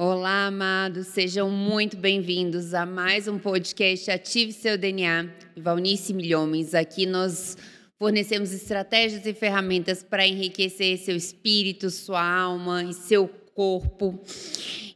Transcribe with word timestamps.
Olá, 0.00 0.46
amados, 0.46 1.08
sejam 1.08 1.50
muito 1.50 1.96
bem-vindos 1.96 2.72
a 2.72 2.86
mais 2.86 3.26
um 3.26 3.36
podcast 3.36 4.08
Ative 4.12 4.52
Seu 4.52 4.78
DNA. 4.78 5.28
Valnice 5.56 6.14
Milhomens, 6.14 6.72
aqui 6.72 7.04
nós 7.04 7.56
fornecemos 7.98 8.52
estratégias 8.52 9.26
e 9.26 9.34
ferramentas 9.34 10.00
para 10.00 10.24
enriquecer 10.24 10.98
seu 10.98 11.16
espírito, 11.16 11.90
sua 11.90 12.24
alma 12.24 12.84
e 12.84 12.92
seu 12.94 13.26
corpo. 13.56 14.22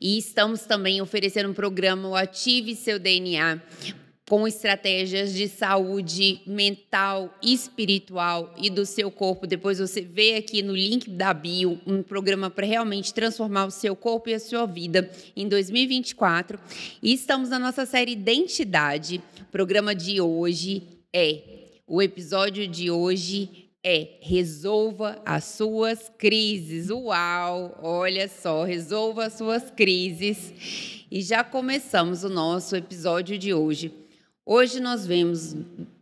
E 0.00 0.18
estamos 0.18 0.66
também 0.66 1.02
oferecendo 1.02 1.50
um 1.50 1.54
programa 1.54 2.08
o 2.08 2.14
Ative 2.14 2.76
Seu 2.76 3.00
DNA 3.00 3.60
com 4.28 4.46
estratégias 4.46 5.32
de 5.32 5.48
saúde 5.48 6.40
mental, 6.46 7.34
espiritual 7.42 8.54
e 8.56 8.70
do 8.70 8.86
seu 8.86 9.10
corpo. 9.10 9.46
Depois 9.46 9.78
você 9.78 10.00
vê 10.00 10.36
aqui 10.36 10.62
no 10.62 10.74
link 10.74 11.10
da 11.10 11.34
bio 11.34 11.80
um 11.86 12.02
programa 12.02 12.48
para 12.48 12.66
realmente 12.66 13.12
transformar 13.12 13.66
o 13.66 13.70
seu 13.70 13.96
corpo 13.96 14.30
e 14.30 14.34
a 14.34 14.40
sua 14.40 14.66
vida 14.66 15.10
em 15.36 15.48
2024. 15.48 16.58
E 17.02 17.12
estamos 17.12 17.48
na 17.50 17.58
nossa 17.58 17.84
série 17.84 18.12
Identidade. 18.12 19.20
O 19.40 19.44
programa 19.50 19.94
de 19.94 20.20
hoje 20.20 20.82
é 21.12 21.40
o 21.86 22.00
episódio 22.00 22.66
de 22.66 22.90
hoje 22.90 23.68
é 23.84 24.18
resolva 24.20 25.20
as 25.26 25.44
suas 25.44 26.10
crises. 26.16 26.88
Uau! 26.88 27.78
Olha 27.82 28.28
só, 28.28 28.62
resolva 28.62 29.26
as 29.26 29.32
suas 29.32 29.70
crises. 29.70 30.54
E 31.10 31.20
já 31.20 31.42
começamos 31.42 32.22
o 32.22 32.28
nosso 32.28 32.76
episódio 32.76 33.36
de 33.36 33.52
hoje 33.52 34.01
Hoje 34.44 34.80
nós 34.80 35.06
vemos 35.06 35.54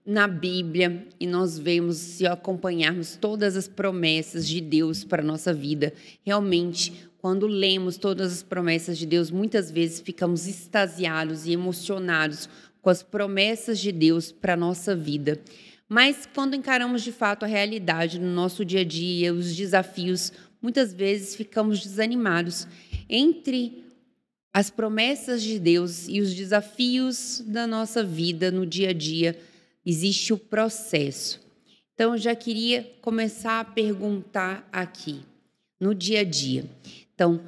na 0.04 0.26
Bíblia 0.26 1.06
e 1.20 1.26
nós 1.26 1.58
vemos, 1.58 1.98
se 1.98 2.26
acompanharmos 2.26 3.14
todas 3.14 3.54
as 3.54 3.68
promessas 3.68 4.48
de 4.48 4.62
Deus 4.62 5.04
para 5.04 5.20
a 5.20 5.24
nossa 5.24 5.52
vida, 5.52 5.92
realmente, 6.24 7.10
quando 7.18 7.46
lemos 7.46 7.98
todas 7.98 8.32
as 8.32 8.42
promessas 8.42 8.96
de 8.96 9.04
Deus, 9.04 9.30
muitas 9.30 9.70
vezes 9.70 10.00
ficamos 10.00 10.48
extasiados 10.48 11.44
e 11.44 11.52
emocionados 11.52 12.48
com 12.80 12.88
as 12.88 13.02
promessas 13.02 13.78
de 13.78 13.92
Deus 13.92 14.32
para 14.32 14.54
a 14.54 14.56
nossa 14.56 14.96
vida. 14.96 15.38
Mas 15.86 16.26
quando 16.34 16.56
encaramos 16.56 17.02
de 17.02 17.12
fato 17.12 17.44
a 17.44 17.48
realidade 17.48 18.18
no 18.18 18.32
nosso 18.32 18.64
dia 18.64 18.80
a 18.80 18.84
dia, 18.84 19.34
os 19.34 19.54
desafios, 19.54 20.32
muitas 20.62 20.94
vezes 20.94 21.34
ficamos 21.34 21.80
desanimados. 21.82 22.66
Entre 23.06 23.84
as 24.52 24.70
promessas 24.70 25.42
de 25.42 25.58
Deus 25.58 26.08
e 26.08 26.20
os 26.20 26.34
desafios 26.34 27.42
da 27.46 27.66
nossa 27.66 28.02
vida 28.02 28.50
no 28.50 28.66
dia 28.66 28.90
a 28.90 28.92
dia, 28.92 29.38
existe 29.86 30.32
o 30.32 30.38
processo. 30.38 31.40
Então, 31.94 32.14
eu 32.14 32.18
já 32.18 32.34
queria 32.34 32.82
começar 33.00 33.60
a 33.60 33.64
perguntar 33.64 34.68
aqui, 34.72 35.20
no 35.78 35.94
dia 35.94 36.20
a 36.20 36.24
dia. 36.24 36.64
Então, 37.14 37.40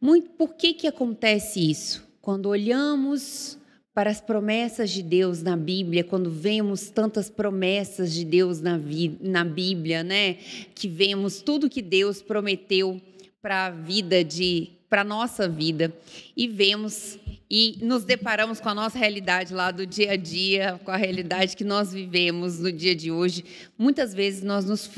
muito, 0.00 0.30
por 0.30 0.54
que, 0.54 0.74
que 0.74 0.86
acontece 0.86 1.70
isso? 1.70 2.02
Quando 2.20 2.46
olhamos 2.46 3.58
para 3.94 4.10
as 4.10 4.20
promessas 4.20 4.90
de 4.90 5.02
Deus 5.02 5.42
na 5.42 5.56
Bíblia, 5.56 6.02
quando 6.02 6.30
vemos 6.30 6.88
tantas 6.88 7.28
promessas 7.28 8.12
de 8.12 8.24
Deus 8.24 8.60
na, 8.60 8.80
na 9.20 9.44
Bíblia, 9.44 10.02
né? 10.02 10.38
Que 10.74 10.88
vemos 10.88 11.42
tudo 11.42 11.68
que 11.68 11.82
Deus 11.82 12.22
prometeu 12.22 13.00
para 13.42 13.66
a 13.66 13.70
vida 13.70 14.24
de 14.24 14.70
para 14.92 15.00
a 15.00 15.04
nossa 15.04 15.48
vida 15.48 15.90
e 16.36 16.46
vemos 16.46 17.18
e 17.50 17.78
nos 17.80 18.04
deparamos 18.04 18.60
com 18.60 18.68
a 18.68 18.74
nossa 18.74 18.98
realidade 18.98 19.54
lá 19.54 19.70
do 19.70 19.86
dia 19.86 20.12
a 20.12 20.16
dia, 20.16 20.78
com 20.84 20.90
a 20.90 20.98
realidade 20.98 21.56
que 21.56 21.64
nós 21.64 21.94
vivemos 21.94 22.58
no 22.58 22.70
dia 22.70 22.94
de 22.94 23.10
hoje, 23.10 23.42
muitas 23.78 24.12
vezes 24.12 24.42
nós 24.42 24.66
nos, 24.66 24.90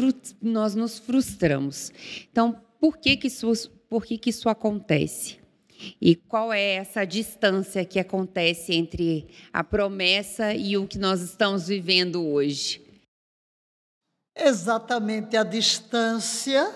nós 0.43 0.75
nos 0.75 0.99
frustramos. 0.99 1.93
Então, 2.29 2.61
por 2.81 2.99
que, 2.99 3.17
que, 3.17 3.29
isso, 3.29 3.71
por 3.89 4.05
que, 4.05 4.19
que 4.19 4.31
isso 4.31 4.49
acontece? 4.49 5.39
E 6.01 6.17
qual 6.17 6.53
é 6.53 6.75
essa 6.75 7.05
distância 7.05 7.85
que 7.85 8.01
acontece 8.01 8.75
entre 8.75 9.29
a 9.53 9.63
promessa 9.63 10.53
e 10.53 10.77
o 10.77 10.89
que 10.89 10.99
nós 10.99 11.21
estamos 11.21 11.69
vivendo 11.69 12.21
hoje? 12.21 12.83
Exatamente 14.37 15.37
a 15.37 15.45
distância 15.45 16.75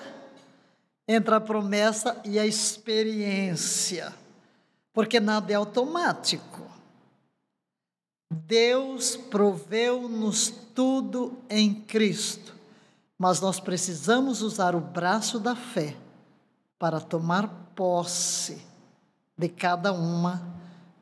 entre 1.08 1.34
a 1.34 1.40
promessa 1.40 2.20
e 2.22 2.38
a 2.38 2.46
experiência, 2.46 4.14
porque 4.92 5.18
nada 5.18 5.50
é 5.50 5.56
automático. 5.56 6.68
Deus 8.30 9.16
proveu-nos 9.16 10.50
tudo 10.74 11.38
em 11.48 11.74
Cristo, 11.74 12.54
mas 13.18 13.40
nós 13.40 13.58
precisamos 13.58 14.42
usar 14.42 14.76
o 14.76 14.80
braço 14.80 15.40
da 15.40 15.56
fé 15.56 15.96
para 16.78 17.00
tomar 17.00 17.48
posse 17.74 18.62
de 19.36 19.48
cada 19.48 19.94
uma 19.94 20.46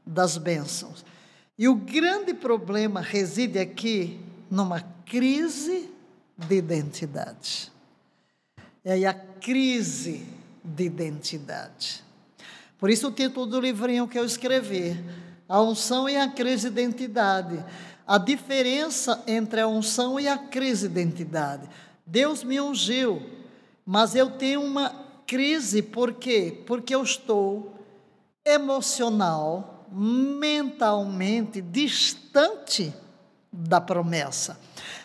das 0.06 0.38
bênçãos. 0.38 1.04
E 1.58 1.66
o 1.66 1.74
grande 1.74 2.32
problema 2.32 3.00
reside 3.00 3.58
aqui 3.58 4.20
numa 4.48 4.80
crise 5.04 5.90
de 6.38 6.54
identidade 6.54 7.75
é 8.88 9.04
a 9.04 9.12
crise 9.12 10.24
de 10.62 10.84
identidade. 10.84 12.04
Por 12.78 12.88
isso 12.88 13.08
o 13.08 13.12
título 13.12 13.44
do 13.44 13.60
livrinho 13.60 14.06
que 14.06 14.16
eu 14.16 14.24
escrevi, 14.24 14.96
A 15.48 15.60
unção 15.60 16.08
e 16.08 16.16
a 16.16 16.28
crise 16.28 16.70
de 16.70 16.82
identidade. 16.82 17.64
A 18.06 18.16
diferença 18.16 19.24
entre 19.26 19.60
a 19.60 19.66
unção 19.66 20.20
e 20.20 20.28
a 20.28 20.38
crise 20.38 20.88
de 20.88 21.00
identidade. 21.00 21.68
Deus 22.06 22.44
me 22.44 22.60
ungiu, 22.60 23.20
mas 23.84 24.14
eu 24.14 24.30
tenho 24.30 24.62
uma 24.62 24.90
crise, 25.26 25.82
por 25.82 26.12
quê? 26.12 26.62
Porque 26.64 26.94
eu 26.94 27.02
estou 27.02 27.74
emocional, 28.44 29.84
mentalmente 29.90 31.60
distante 31.60 32.94
da 33.52 33.80
promessa. 33.80 34.60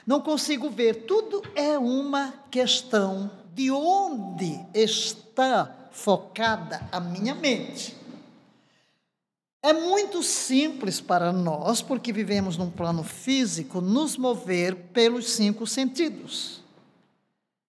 Não 0.05 0.21
consigo 0.21 0.69
ver, 0.69 1.05
tudo 1.07 1.41
é 1.55 1.79
uma 1.79 2.31
questão 2.51 3.41
de 3.53 3.69
onde 3.72 4.59
está 4.73 5.89
focada 5.91 6.88
a 6.91 7.00
minha 7.00 7.35
mente. 7.35 7.95
É 9.63 9.73
muito 9.73 10.23
simples 10.23 11.00
para 11.00 11.31
nós, 11.31 11.81
porque 11.81 12.11
vivemos 12.11 12.57
num 12.57 12.72
plano 12.72 13.03
físico, 13.03 13.79
nos 13.79 14.17
mover 14.17 14.75
pelos 14.91 15.31
cinco 15.34 15.67
sentidos. 15.67 16.61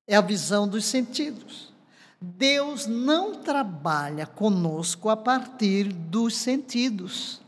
É 0.06 0.16
a 0.16 0.22
visão 0.22 0.66
dos 0.66 0.86
sentidos. 0.86 1.70
Deus 2.18 2.86
não 2.86 3.34
trabalha 3.34 4.24
conosco 4.24 5.10
a 5.10 5.16
partir 5.16 5.92
dos 5.92 6.36
sentidos. 6.36 7.42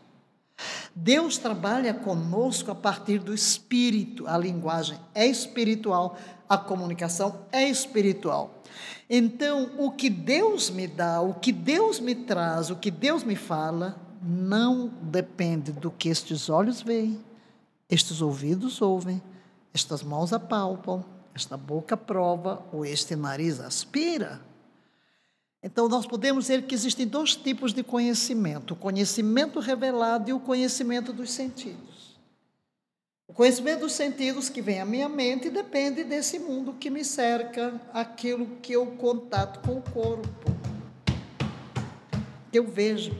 Deus 0.95 1.39
trabalha 1.39 1.95
conosco 1.95 2.71
a 2.71 2.75
partir 2.75 3.19
do 3.19 3.33
espírito. 3.33 4.27
A 4.27 4.37
linguagem 4.37 4.99
é 5.15 5.27
espiritual, 5.27 6.19
a 6.49 6.57
comunicação 6.59 7.41
é 7.51 7.69
espiritual. 7.69 8.63
Então, 9.09 9.71
o 9.79 9.91
que 9.91 10.09
Deus 10.09 10.71
me 10.71 10.87
dá, 10.87 11.21
o 11.21 11.35
que 11.35 11.53
Deus 11.53 12.01
me 12.01 12.15
traz, 12.15 12.71
o 12.71 12.77
que 12.77 12.91
Deus 12.91 13.23
me 13.23 13.37
fala, 13.37 13.97
não 14.23 14.89
depende 15.03 15.73
do 15.73 15.91
que 15.91 16.09
estes 16.09 16.49
olhos 16.49 16.81
veem, 16.81 17.21
estes 17.91 18.23
ouvidos 18.23 18.81
ouvem, 18.81 19.23
estas 19.73 20.03
mãos 20.03 20.33
apalpam, 20.33 21.05
esta 21.35 21.57
boca 21.57 21.97
prova 21.97 22.65
ou 22.73 22.87
este 22.87 23.15
nariz 23.15 23.61
aspira. 23.61 24.41
Então, 25.63 25.89
nós 25.89 26.07
podemos 26.07 26.45
dizer 26.45 26.67
que 26.67 26.75
existem 26.75 27.07
dois 27.07 27.35
tipos 27.35 27.73
de 27.73 27.83
conhecimento: 27.83 28.75
o 28.75 28.77
conhecimento 28.77 29.61
revelado 29.61 30.31
e 30.31 30.33
o 30.33 30.41
conhecimento 30.41 31.13
dos 31.13 31.31
sentidos. 31.31 31.94
O 33.27 33.33
conhecimento 33.33 33.81
dos 33.81 33.93
sentidos 33.93 34.51
que 34.51 34.61
vem 34.61 34.81
à 34.81 34.85
minha 34.85 35.09
mente 35.09 35.49
depende 35.49 36.05
desse 36.05 36.39
mundo 36.39 36.75
que 36.75 36.91
me 36.91 37.03
cerca, 37.03 37.81
aquilo 37.93 38.47
que 38.61 38.75
eu 38.75 38.87
contato 38.87 39.67
com 39.67 39.79
o 39.79 39.83
corpo, 39.83 40.55
eu 42.53 42.67
vejo. 42.67 43.17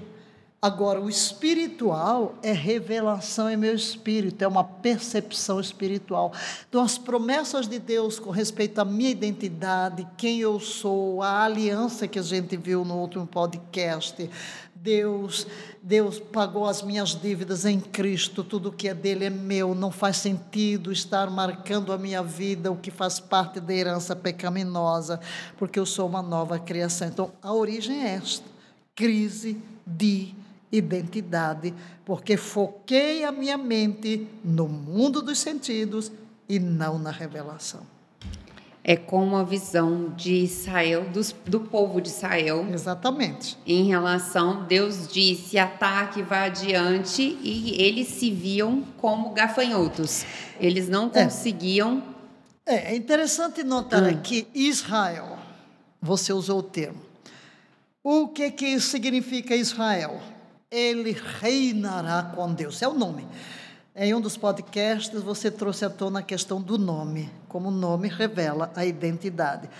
Agora, 0.61 0.99
o 0.99 1.11
espiritual 1.11 2.37
é 2.43 2.51
revelação 2.51 3.51
em 3.51 3.57
meu 3.57 3.75
espírito, 3.75 4.43
é 4.43 4.49
uma 4.49 4.65
percepção 4.65 5.61
espiritual. 5.61 6.33
Então, 6.67 6.83
as 6.83 6.97
promessas 6.97 7.69
de 7.69 7.79
Deus 7.79 8.19
com 8.19 8.31
respeito 8.31 8.79
à 8.79 8.85
minha 8.85 9.11
identidade, 9.11 10.07
quem 10.17 10.41
eu 10.41 10.59
sou, 10.59 11.23
a 11.23 11.45
aliança 11.45 12.09
que 12.09 12.19
a 12.19 12.23
gente 12.23 12.57
viu 12.57 12.83
no 12.83 12.95
último 12.95 13.27
podcast, 13.27 14.31
Deus, 14.85 15.47
Deus 15.83 16.21
pagou 16.21 16.67
as 16.67 16.83
minhas 16.83 17.19
dívidas 17.19 17.65
em 17.65 17.81
Cristo, 17.81 18.45
tudo 18.45 18.71
que 18.71 18.87
é 18.87 18.93
dele 18.93 19.25
é 19.25 19.31
meu, 19.31 19.75
não 19.75 19.91
faz 19.91 20.19
sentido 20.19 20.93
estar 20.93 21.31
marcando 21.31 21.91
a 21.91 21.97
minha 21.97 22.23
vida, 22.23 22.71
o 22.71 22.77
que 22.77 22.91
faz 22.91 23.19
parte 23.19 23.61
da 23.61 23.73
herança 23.73 24.15
pecaminosa, 24.15 25.19
porque 25.57 25.79
eu 25.79 25.87
sou 25.87 26.07
uma 26.07 26.21
nova 26.21 26.59
criação. 26.59 27.09
Então, 27.09 27.33
a 27.41 27.51
origem 27.51 28.03
é 28.03 28.17
esta: 28.17 28.45
crise 28.95 29.57
de 29.87 30.35
identidade, 30.71 31.73
porque 32.05 32.37
foquei 32.37 33.25
a 33.25 33.33
minha 33.33 33.57
mente 33.57 34.29
no 34.45 34.69
mundo 34.69 35.23
dos 35.23 35.39
sentidos 35.39 36.13
e 36.47 36.59
não 36.59 36.99
na 36.99 37.11
revelação. 37.11 37.94
É 38.87 38.97
como 38.97 39.37
a 39.37 39.43
visão 39.43 40.13
de 40.15 40.35
Israel, 40.35 41.09
dos, 41.09 41.35
do 41.47 41.61
povo 41.61 42.03
de 42.03 42.11
Israel. 42.11 42.67
Exatamente. 42.71 43.57
Em 43.67 43.85
relação, 43.85 44.65
Deus 44.67 45.09
disse: 45.09 45.59
ataque, 45.59 46.23
vá 46.23 46.45
adiante, 46.45 47.23
e 47.43 47.81
eles 47.83 48.09
se 48.09 48.31
viam 48.31 48.85
como 48.99 49.31
gafanhotos. 49.31 50.27
Eles 50.61 50.87
não 50.87 51.09
conseguiam. 51.09 52.03
É, 52.67 52.93
é 52.93 52.97
interessante 52.97 53.65
notar 53.65 54.03
hum. 54.03 54.09
aqui 54.11 54.47
Israel. 54.55 55.39
Você 56.03 56.35
usou 56.35 56.59
o 56.59 56.63
termo. 56.63 57.01
O 58.03 58.29
que 58.29 58.51
que 58.51 58.79
significa 58.79 59.57
Israel? 59.57 60.21
Ele 60.71 61.17
reinará 61.41 62.23
com 62.35 62.53
Deus. 62.53 62.83
É 62.83 62.89
o 62.89 62.93
nome. 62.93 63.27
Em 63.97 64.13
um 64.13 64.21
dos 64.21 64.37
podcasts, 64.37 65.23
você 65.23 65.53
trouxe 65.53 65.85
à 65.85 65.91
tona 65.91 66.19
a 66.19 66.23
questão 66.23 66.61
do 66.61 66.77
nome, 66.77 67.31
como 67.47 67.69
o 67.69 67.71
nome 67.71 68.09
revela 68.09 68.73
a 68.75 68.85
identidade. 68.85 69.71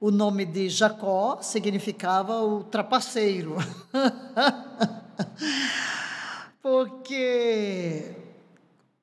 O 0.00 0.12
nome 0.12 0.44
de 0.44 0.68
Jacó 0.68 1.42
significava 1.42 2.42
o 2.42 2.62
trapaceiro. 2.62 3.56
Porque 6.62 8.14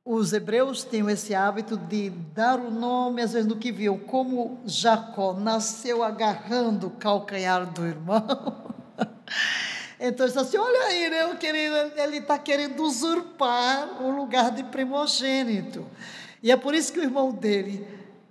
os 0.06 0.32
hebreus 0.32 0.86
tinham 0.86 1.10
esse 1.10 1.36
hábito 1.36 1.76
de 1.76 2.10
dar 2.10 2.58
o 2.58 2.72
nome, 2.72 3.22
às 3.22 3.34
vezes, 3.34 3.50
do 3.50 3.58
que 3.58 3.70
viam. 3.70 3.98
Como 3.98 4.62
Jacó 4.66 5.34
nasceu 5.34 6.02
agarrando 6.02 6.88
o 6.88 6.92
calcanhar 6.92 7.70
do 7.70 7.86
irmão. 7.86 8.64
Então 10.06 10.28
ele 10.28 10.38
assim: 10.38 10.58
olha 10.58 10.82
aí, 10.82 11.10
né, 11.10 11.36
querido, 11.38 11.76
ele 11.96 12.18
está 12.18 12.38
querendo 12.38 12.84
usurpar 12.84 14.04
o 14.04 14.12
lugar 14.12 14.52
de 14.52 14.62
primogênito. 14.66 15.88
E 16.42 16.52
é 16.52 16.58
por 16.58 16.76
isso 16.76 16.92
que 16.92 17.00
o 17.00 17.04
irmão 17.04 17.32
dele 17.32 17.88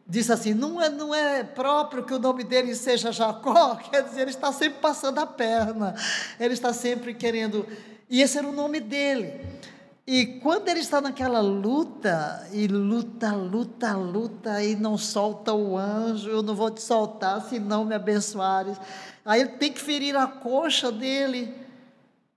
disse 0.07 0.31
assim: 0.31 0.53
não 0.53 0.83
é, 0.83 0.91
não 0.91 1.15
é 1.15 1.43
próprio 1.43 2.05
que 2.05 2.13
o 2.13 2.19
nome 2.19 2.45
dele 2.45 2.75
seja 2.75 3.11
Jacó, 3.11 3.77
quer 3.91 4.03
dizer, 4.03 4.21
ele 4.21 4.31
está 4.31 4.53
sempre 4.53 4.81
passando 4.81 5.19
a 5.19 5.27
perna, 5.27 5.95
ele 6.39 6.53
está 6.53 6.75
sempre 6.75 7.15
querendo. 7.15 7.67
E 8.11 8.21
esse 8.21 8.37
era 8.37 8.47
o 8.47 8.53
nome 8.53 8.79
dele. 8.79 9.41
E 10.07 10.27
quando 10.43 10.69
ele 10.69 10.81
está 10.81 11.01
naquela 11.01 11.41
luta, 11.41 12.47
e 12.53 12.67
luta, 12.67 13.33
luta, 13.35 13.97
luta, 13.97 14.63
e 14.63 14.75
não 14.75 14.99
solta 14.99 15.55
o 15.55 15.79
anjo, 15.79 16.29
eu 16.29 16.43
não 16.43 16.55
vou 16.55 16.71
te 16.71 16.83
soltar 16.83 17.41
se 17.49 17.59
não 17.59 17.85
me 17.85 17.95
abençoares. 17.95 18.77
Aí 19.25 19.41
ele 19.41 19.51
tem 19.51 19.73
que 19.73 19.81
ferir 19.81 20.15
a 20.17 20.27
coxa 20.27 20.93
dele. 20.93 21.62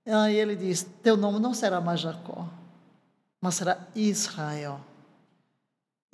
Aí 0.06 0.36
ele 0.36 0.56
diz: 0.56 0.86
Teu 1.02 1.18
nome 1.18 1.40
não 1.40 1.54
será 1.54 1.82
mais 1.82 2.00
Jacó, 2.00 2.48
mas 3.42 3.56
será 3.56 3.78
Israel. 3.96 4.80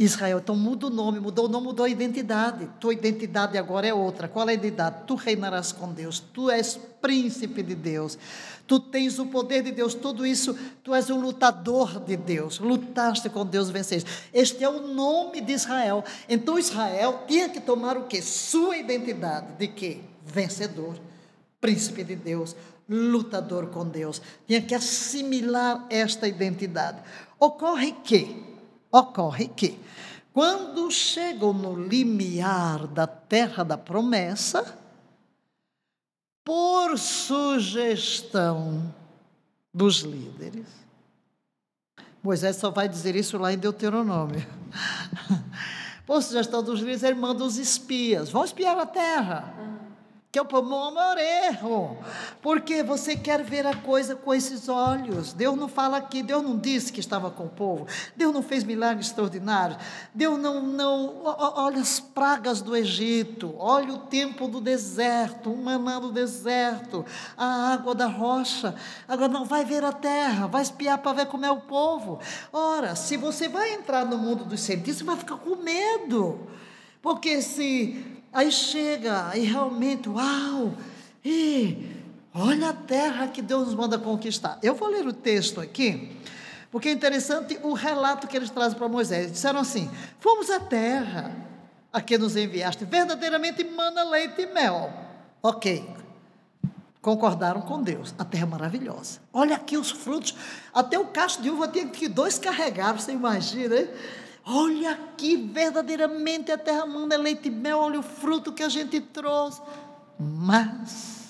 Israel, 0.04 0.40
então 0.40 0.56
muda 0.56 0.88
o 0.88 0.90
nome, 0.90 1.20
mudou 1.20 1.46
o 1.46 1.48
nome, 1.48 1.68
mudou 1.68 1.86
a 1.86 1.90
identidade. 1.90 2.68
Tua 2.80 2.94
identidade 2.94 3.56
agora 3.56 3.86
é 3.86 3.94
outra. 3.94 4.28
Qual 4.28 4.48
é 4.48 4.52
a 4.52 4.56
identidade? 4.56 5.04
Tu 5.06 5.14
reinarás 5.14 5.72
com 5.72 5.94
Deus, 5.94 6.20
tu 6.20 6.50
és 6.50 6.80
príncipe 7.00 7.62
de 7.62 7.76
Deus, 7.76 8.18
tu 8.66 8.80
tens 8.80 9.20
o 9.20 9.28
poder 9.28 9.62
de 9.62 9.72
Deus, 9.72 9.94
tudo 9.94 10.26
isso, 10.26 10.58
tu 10.84 10.96
és 10.96 11.10
um 11.10 11.20
lutador 11.20 12.00
de 12.00 12.18
Deus, 12.18 12.58
lutaste 12.58 13.30
com 13.30 13.46
Deus, 13.46 13.70
venceste. 13.70 14.10
Este 14.34 14.64
é 14.64 14.70
o 14.70 14.88
nome 14.88 15.40
de 15.40 15.54
Israel. 15.54 16.04
Então 16.28 16.58
Israel 16.58 17.24
tinha 17.28 17.50
que 17.50 17.60
tomar 17.60 17.96
o 17.96 18.06
que? 18.06 18.22
Sua 18.24 18.78
identidade 18.78 19.54
de 19.58 19.68
quê? 19.68 20.00
Vencedor, 20.26 20.96
príncipe 21.62 22.04
de 22.04 22.16
Deus, 22.16 22.56
lutador 22.90 23.68
com 23.68 23.88
Deus. 23.88 24.22
Tinha 24.48 24.62
que 24.62 24.76
assimilar 24.76 25.86
esta 25.90 26.28
identidade. 26.28 27.00
Ocorre 27.40 27.94
que, 28.04 28.44
ocorre 28.92 29.48
que, 29.48 29.80
quando 30.34 30.90
chegam 30.92 31.54
no 31.54 31.76
limiar 31.88 32.88
da 32.88 33.06
terra 33.06 33.64
da 33.64 33.78
promessa, 33.78 34.78
por 36.44 36.98
sugestão 36.98 38.94
dos 39.74 40.00
líderes, 40.00 40.68
Moisés 42.24 42.56
só 42.58 42.70
vai 42.70 42.90
dizer 42.90 43.16
isso 43.16 43.38
lá 43.38 43.54
em 43.54 43.58
Deuteronômio. 43.58 44.46
Por 46.06 46.22
sugestão 46.22 46.62
dos 46.62 46.80
líderes, 46.80 47.04
ele 47.04 47.20
manda 47.20 47.44
os 47.44 47.58
espias, 47.58 48.30
vão 48.30 48.44
espiar 48.44 48.78
a 48.78 48.86
terra 48.86 49.71
que 50.32 50.40
é 50.40 50.42
o 50.42 50.62
maior 50.64 51.18
erro, 51.18 51.98
porque 52.42 52.82
você 52.82 53.18
quer 53.18 53.44
ver 53.44 53.68
a 53.68 53.76
coisa 53.76 54.16
com 54.16 54.34
esses 54.34 54.70
olhos. 54.70 55.34
Deus 55.34 55.58
não 55.58 55.68
fala 55.68 55.98
aqui, 55.98 56.24
Deus 56.24 56.42
não 56.42 56.58
disse 56.58 56.94
que 56.94 57.02
estava 57.02 57.30
com 57.30 57.46
o 57.46 57.50
povo, 57.50 57.86
Deus 58.16 58.34
não 58.34 58.42
fez 58.42 58.64
milagres 58.64 59.08
extraordinários, 59.08 59.78
Deus 60.16 60.40
não, 60.40 60.62
não, 60.62 61.22
olha 61.24 61.82
as 61.82 62.00
pragas 62.00 62.62
do 62.62 62.78
Egito, 62.78 63.54
olha 63.58 63.94
o 63.94 63.98
tempo 63.98 64.48
do 64.48 64.62
deserto, 64.62 65.52
o 65.52 65.58
maná 65.58 66.00
do 66.00 66.14
deserto, 66.14 67.06
a 67.36 67.74
água 67.74 67.94
da 67.94 68.08
rocha. 68.08 68.74
Agora 69.10 69.28
não 69.28 69.44
vai 69.44 69.66
ver 69.66 69.84
a 69.84 69.92
terra, 69.92 70.48
vai 70.48 70.62
espiar 70.62 71.00
para 71.00 71.12
ver 71.12 71.26
como 71.26 71.46
é 71.46 71.52
o 71.52 71.60
povo. 71.60 72.20
Ora, 72.54 72.96
se 72.96 73.18
você 73.18 73.50
vai 73.50 73.74
entrar 73.74 74.06
no 74.06 74.18
mundo 74.18 74.46
dos 74.46 74.62
você 74.62 75.04
vai 75.04 75.18
ficar 75.18 75.36
com 75.36 75.58
medo, 75.58 76.48
porque 77.02 77.42
se 77.42 78.12
Aí 78.34 78.50
chega 78.52 79.36
e 79.36 79.42
realmente, 79.42 80.08
uau! 80.08 80.74
E 81.24 81.92
olha 82.34 82.70
a 82.70 82.74
terra 82.74 83.28
que 83.28 83.42
Deus 83.42 83.68
nos 83.68 83.76
manda 83.76 84.00
conquistar. 84.00 84.58
Eu 84.64 84.74
vou 84.74 84.88
ler 84.88 85.06
o 85.06 85.12
texto 85.12 85.60
aqui, 85.60 86.18
porque 86.72 86.88
é 86.88 86.92
interessante 86.94 87.60
o 87.62 87.74
relato 87.74 88.28
que 88.28 88.38
eles 88.38 88.50
trazem 88.50 88.78
para 88.78 88.88
Moisés. 88.88 89.34
Disseram 89.34 89.60
assim: 89.60 89.92
Fomos 90.20 90.50
à 90.50 90.62
terra 90.62 91.36
a 91.92 92.00
que 92.00 92.18
nos 92.18 92.38
enviaste, 92.38 92.86
verdadeiramente 92.86 93.66
mana 93.66 94.04
leite 94.06 94.44
e 94.44 94.46
mel. 94.46 94.94
Ok, 95.44 95.86
concordaram 97.02 97.60
com 97.60 97.84
Deus. 97.84 98.16
A 98.18 98.24
terra 98.24 98.44
é 98.44 98.50
maravilhosa. 98.50 99.20
Olha 99.34 99.58
aqui 99.58 99.76
os 99.76 99.92
frutos. 99.92 100.34
Até 100.74 100.98
o 100.98 101.08
cacho 101.08 101.42
de 101.42 101.50
uva 101.50 101.68
tinha 101.68 101.86
que 101.88 102.08
dois 102.08 102.40
carregar, 102.40 102.94
você 102.94 103.12
imagina, 103.12 103.76
hein? 103.76 103.90
Olha 104.46 104.92
aqui, 104.92 105.36
verdadeiramente 105.38 106.52
a 106.52 106.58
terra 106.58 106.86
manda 106.86 107.16
leite 107.18 107.48
e 107.48 107.52
mel, 107.52 107.80
olha 107.80 108.00
o 108.00 108.04
fruto 108.04 108.52
que 108.52 108.64
a 108.64 108.70
gente 108.70 109.00
trouxe. 109.00 109.62
Mas, 110.20 111.30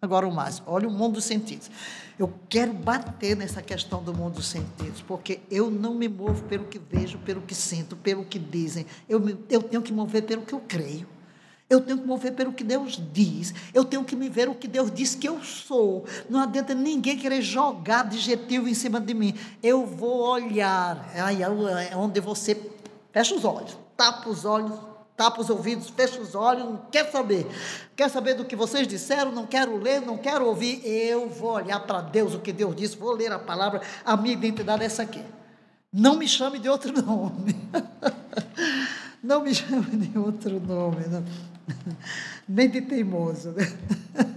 agora 0.00 0.26
o 0.26 0.32
mais, 0.32 0.62
olha 0.66 0.88
o 0.88 0.90
mundo 0.90 1.14
dos 1.14 1.24
sentidos. 1.24 1.70
Eu 2.16 2.32
quero 2.48 2.72
bater 2.72 3.36
nessa 3.36 3.60
questão 3.60 4.02
do 4.02 4.14
mundo 4.14 4.34
dos 4.34 4.46
sentidos, 4.46 5.00
porque 5.02 5.40
eu 5.50 5.68
não 5.68 5.94
me 5.94 6.08
movo 6.08 6.44
pelo 6.44 6.64
que 6.66 6.78
vejo, 6.78 7.18
pelo 7.18 7.42
que 7.42 7.54
sinto, 7.54 7.96
pelo 7.96 8.24
que 8.24 8.38
dizem. 8.38 8.86
Eu, 9.08 9.18
me, 9.18 9.36
eu 9.50 9.62
tenho 9.62 9.82
que 9.82 9.92
mover 9.92 10.22
pelo 10.22 10.42
que 10.42 10.52
eu 10.52 10.60
creio. 10.60 11.08
Eu 11.68 11.80
tenho 11.80 11.98
que 11.98 12.06
mover 12.06 12.32
pelo 12.34 12.52
que 12.52 12.62
Deus 12.62 13.00
diz. 13.12 13.54
Eu 13.72 13.84
tenho 13.84 14.04
que 14.04 14.14
me 14.14 14.28
ver 14.28 14.48
o 14.48 14.54
que 14.54 14.68
Deus 14.68 14.90
diz 14.90 15.14
que 15.14 15.28
eu 15.28 15.42
sou. 15.42 16.04
Não 16.28 16.40
adianta 16.40 16.74
ninguém 16.74 17.16
querer 17.16 17.40
jogar 17.40 18.00
adjetivo 18.00 18.68
em 18.68 18.74
cima 18.74 19.00
de 19.00 19.14
mim. 19.14 19.34
Eu 19.62 19.86
vou 19.86 20.20
olhar. 20.28 21.10
Aí 21.14 21.42
é 21.42 21.96
onde 21.96 22.20
você 22.20 22.70
fecha 23.12 23.34
os 23.34 23.44
olhos, 23.44 23.78
tapa 23.96 24.28
os 24.28 24.44
olhos, 24.44 24.78
tapa 25.16 25.40
os 25.40 25.48
ouvidos, 25.48 25.88
fecha 25.88 26.20
os 26.20 26.34
olhos, 26.34 26.64
não 26.64 26.76
quer 26.90 27.10
saber. 27.10 27.46
Quer 27.96 28.10
saber 28.10 28.34
do 28.34 28.44
que 28.44 28.54
vocês 28.54 28.86
disseram? 28.86 29.32
Não 29.32 29.46
quero 29.46 29.76
ler, 29.78 30.02
não 30.02 30.18
quero 30.18 30.46
ouvir. 30.46 30.82
Eu 30.84 31.30
vou 31.30 31.52
olhar 31.52 31.80
para 31.80 32.02
Deus, 32.02 32.34
o 32.34 32.40
que 32.40 32.52
Deus 32.52 32.76
disse, 32.76 32.96
vou 32.96 33.12
ler 33.12 33.32
a 33.32 33.38
palavra. 33.38 33.80
A 34.04 34.16
minha 34.16 34.34
identidade 34.34 34.82
é 34.82 34.86
essa 34.86 35.02
aqui. 35.02 35.22
Não 35.90 36.16
me 36.16 36.28
chame 36.28 36.58
de 36.58 36.68
outro 36.68 36.92
nome. 37.00 37.56
Não 39.22 39.42
me 39.42 39.54
chame 39.54 39.96
de 39.96 40.18
outro 40.18 40.60
nome. 40.60 41.06
Não. 41.06 41.53
nem 42.48 42.68
de 42.68 42.80
teimoso. 42.80 43.52
Né? 43.52 43.66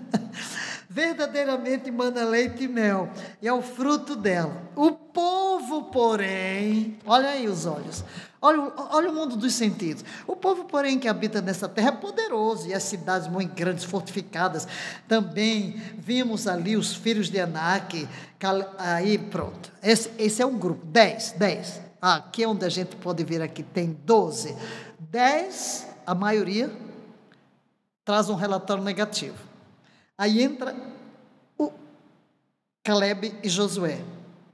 Verdadeiramente 0.90 1.92
manda 1.92 2.26
leite 2.26 2.64
e 2.64 2.68
mel, 2.68 3.10
e 3.40 3.48
é 3.48 3.54
o 3.54 3.62
fruto 3.62 4.16
dela. 4.16 4.64
O 4.76 4.92
povo, 4.92 5.84
porém, 5.92 6.98
olha 7.06 7.30
aí 7.30 7.48
os 7.48 7.68
olhos, 7.68 8.04
olha, 8.42 8.72
olha 8.92 9.12
o 9.12 9.14
mundo 9.14 9.36
dos 9.36 9.54
sentidos. 9.54 10.04
O 10.26 10.36
povo, 10.36 10.66
porém, 10.66 10.98
que 10.98 11.08
habita 11.08 11.40
nessa 11.40 11.70
terra 11.70 11.90
é 11.90 11.92
poderoso, 11.92 12.68
e 12.68 12.74
as 12.74 12.82
cidades 12.82 13.28
muito 13.28 13.54
grandes, 13.54 13.84
fortificadas. 13.84 14.68
Também 15.08 15.80
vimos 16.00 16.48
ali 16.48 16.76
os 16.76 16.96
filhos 16.96 17.30
de 17.30 17.40
Anak, 17.40 18.10
aí 18.80 19.20
pronto. 19.20 19.72
Esse, 19.84 20.10
esse 20.18 20.42
é 20.42 20.46
um 20.48 20.58
grupo, 20.58 20.84
dez, 20.84 21.36
dez. 21.38 21.80
Aqui 22.02 22.44
é 22.44 22.48
onde 22.48 22.66
a 22.66 22.70
gente 22.70 22.96
pode 22.96 23.24
ver 23.24 23.44
aqui, 23.44 23.62
tem 23.62 23.96
doze. 24.04 24.56
Dez, 25.00 25.86
a 26.08 26.16
maioria 26.16 26.87
traz 28.08 28.30
um 28.30 28.36
relatório 28.36 28.82
negativo. 28.82 29.36
Aí 30.18 30.42
entra 30.42 30.74
o 31.58 31.74
Caleb 32.82 33.38
e 33.44 33.50
Josué. 33.50 34.00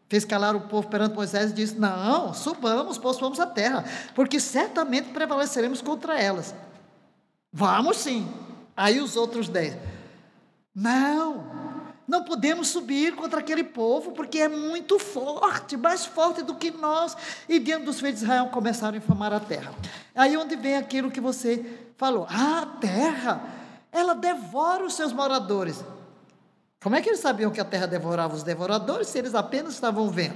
Fez 0.09 0.25
calar 0.25 0.55
o 0.55 0.61
povo 0.61 0.87
perante 0.89 1.13
Moisés 1.13 1.51
e 1.51 1.53
disse: 1.53 1.75
Não, 1.79 2.33
subamos, 2.33 2.97
possuamos 2.97 3.39
a 3.39 3.45
terra, 3.45 3.85
porque 4.15 4.39
certamente 4.39 5.09
prevaleceremos 5.09 5.83
contra 5.83 6.19
elas. 6.19 6.55
Vamos 7.51 7.97
sim. 7.97 8.27
Aí 8.75 8.99
os 8.99 9.15
outros 9.15 9.47
dez: 9.47 9.77
Não, 10.73 11.43
Não 12.07 12.23
podemos 12.23 12.67
subir 12.67 13.15
contra 13.15 13.39
aquele 13.39 13.63
povo, 13.63 14.11
porque 14.11 14.39
é 14.39 14.49
muito 14.49 14.99
forte, 14.99 15.77
mais 15.77 16.05
forte 16.05 16.41
do 16.41 16.55
que 16.55 16.69
nós. 16.71 17.15
E 17.47 17.59
diante 17.59 17.85
dos 17.85 17.99
filhos 17.99 18.19
de 18.19 18.25
Israel 18.25 18.47
começaram 18.47 18.95
a 18.95 18.97
infamar 18.97 19.31
a 19.31 19.39
terra. 19.39 19.73
Aí 20.13 20.35
onde 20.35 20.55
vem 20.55 20.75
aquilo 20.75 21.09
que 21.09 21.21
você 21.21 21.65
falou: 21.95 22.27
ah, 22.29 22.61
a 22.61 22.65
terra, 22.79 23.43
ela 23.91 24.13
devora 24.13 24.85
os 24.85 24.93
seus 24.95 25.13
moradores. 25.13 25.83
Como 26.81 26.97
é 26.97 27.01
que 27.01 27.07
eles 27.07 27.21
sabiam 27.21 27.49
que 27.49 27.61
a 27.61 27.65
terra 27.65 27.87
devorava 27.87 28.35
os 28.35 28.43
devoradores 28.43 29.07
se 29.07 29.17
eles 29.17 29.33
apenas 29.33 29.73
estavam 29.73 30.09
vendo? 30.09 30.35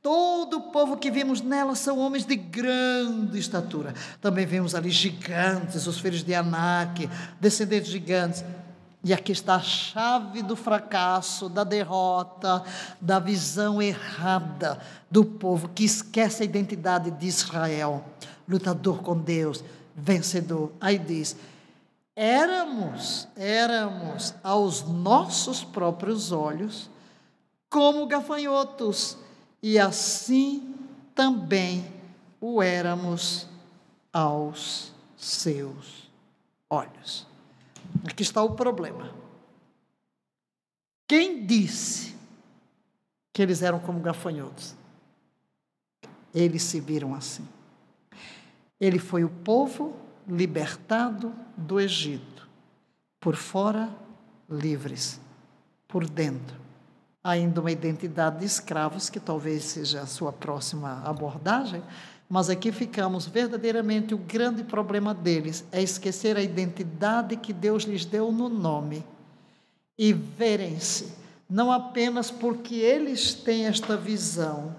Todo 0.00 0.58
o 0.58 0.60
povo 0.72 0.96
que 0.96 1.10
vimos 1.10 1.40
nela 1.40 1.74
são 1.74 1.98
homens 1.98 2.24
de 2.24 2.36
grande 2.36 3.38
estatura. 3.38 3.94
Também 4.20 4.44
vemos 4.44 4.74
ali 4.74 4.90
gigantes, 4.90 5.86
os 5.86 5.98
filhos 5.98 6.22
de 6.22 6.34
Anak, 6.34 7.08
descendentes 7.40 7.90
gigantes. 7.90 8.44
E 9.04 9.12
aqui 9.12 9.32
está 9.32 9.56
a 9.56 9.60
chave 9.60 10.42
do 10.42 10.54
fracasso, 10.54 11.48
da 11.48 11.64
derrota, 11.64 12.62
da 13.00 13.18
visão 13.18 13.82
errada 13.82 14.80
do 15.10 15.24
povo 15.24 15.68
que 15.68 15.84
esquece 15.84 16.42
a 16.42 16.46
identidade 16.46 17.10
de 17.10 17.26
Israel, 17.26 18.04
lutador 18.48 19.02
com 19.02 19.18
Deus, 19.18 19.64
vencedor. 19.96 20.70
Aí 20.80 20.98
diz: 20.98 21.36
éramos, 22.14 23.26
éramos 23.34 24.34
aos 24.42 24.82
nossos 24.82 25.64
próprios 25.64 26.30
olhos 26.30 26.88
como 27.68 28.06
gafanhotos, 28.06 29.18
e 29.60 29.80
assim 29.80 30.76
também 31.12 31.92
o 32.40 32.62
éramos 32.62 33.48
aos 34.12 34.92
seus 35.16 36.08
olhos. 36.70 37.31
Aqui 38.06 38.22
está 38.22 38.42
o 38.42 38.54
problema. 38.54 39.14
Quem 41.06 41.46
disse 41.46 42.16
que 43.32 43.42
eles 43.42 43.62
eram 43.62 43.78
como 43.78 44.00
gafanhotos? 44.00 44.74
Eles 46.34 46.62
se 46.62 46.80
viram 46.80 47.14
assim. 47.14 47.46
Ele 48.80 48.98
foi 48.98 49.24
o 49.24 49.30
povo 49.30 49.96
libertado 50.26 51.34
do 51.56 51.80
Egito, 51.80 52.48
por 53.20 53.36
fora 53.36 53.94
livres, 54.48 55.20
por 55.86 56.08
dentro 56.08 56.62
ainda 57.22 57.60
uma 57.60 57.70
identidade 57.70 58.40
de 58.40 58.46
escravos, 58.46 59.08
que 59.08 59.20
talvez 59.20 59.64
seja 59.64 60.00
a 60.00 60.06
sua 60.06 60.32
próxima 60.32 61.02
abordagem, 61.04 61.82
mas 62.32 62.48
aqui 62.48 62.72
ficamos 62.72 63.26
verdadeiramente 63.26 64.14
o 64.14 64.18
grande 64.18 64.64
problema 64.64 65.12
deles 65.12 65.66
é 65.70 65.82
esquecer 65.82 66.34
a 66.34 66.40
identidade 66.40 67.36
que 67.36 67.52
Deus 67.52 67.82
lhes 67.82 68.06
deu 68.06 68.32
no 68.32 68.48
nome 68.48 69.04
e 69.98 70.14
verem-se, 70.14 71.12
não 71.46 71.70
apenas 71.70 72.30
porque 72.30 72.76
eles 72.76 73.34
têm 73.34 73.66
esta 73.66 73.98
visão 73.98 74.74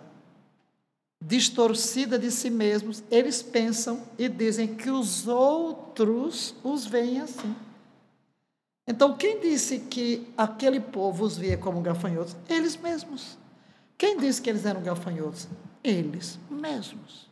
distorcida 1.21 2.17
de 2.17 2.31
si 2.31 2.49
mesmos, 2.49 3.03
eles 3.11 3.43
pensam 3.43 4.01
e 4.17 4.27
dizem 4.27 4.75
que 4.75 4.89
os 4.89 5.27
outros 5.27 6.55
os 6.63 6.87
veem 6.87 7.21
assim. 7.21 7.55
Então, 8.87 9.15
quem 9.15 9.39
disse 9.39 9.77
que 9.77 10.27
aquele 10.35 10.79
povo 10.79 11.23
os 11.23 11.37
via 11.37 11.55
como 11.55 11.81
gafanhotos? 11.81 12.35
Eles 12.49 12.75
mesmos. 12.75 13.37
Quem 13.95 14.17
disse 14.17 14.41
que 14.41 14.49
eles 14.49 14.65
eram 14.65 14.81
gafanhotos? 14.81 15.47
Eles 15.83 16.39
mesmos. 16.49 17.31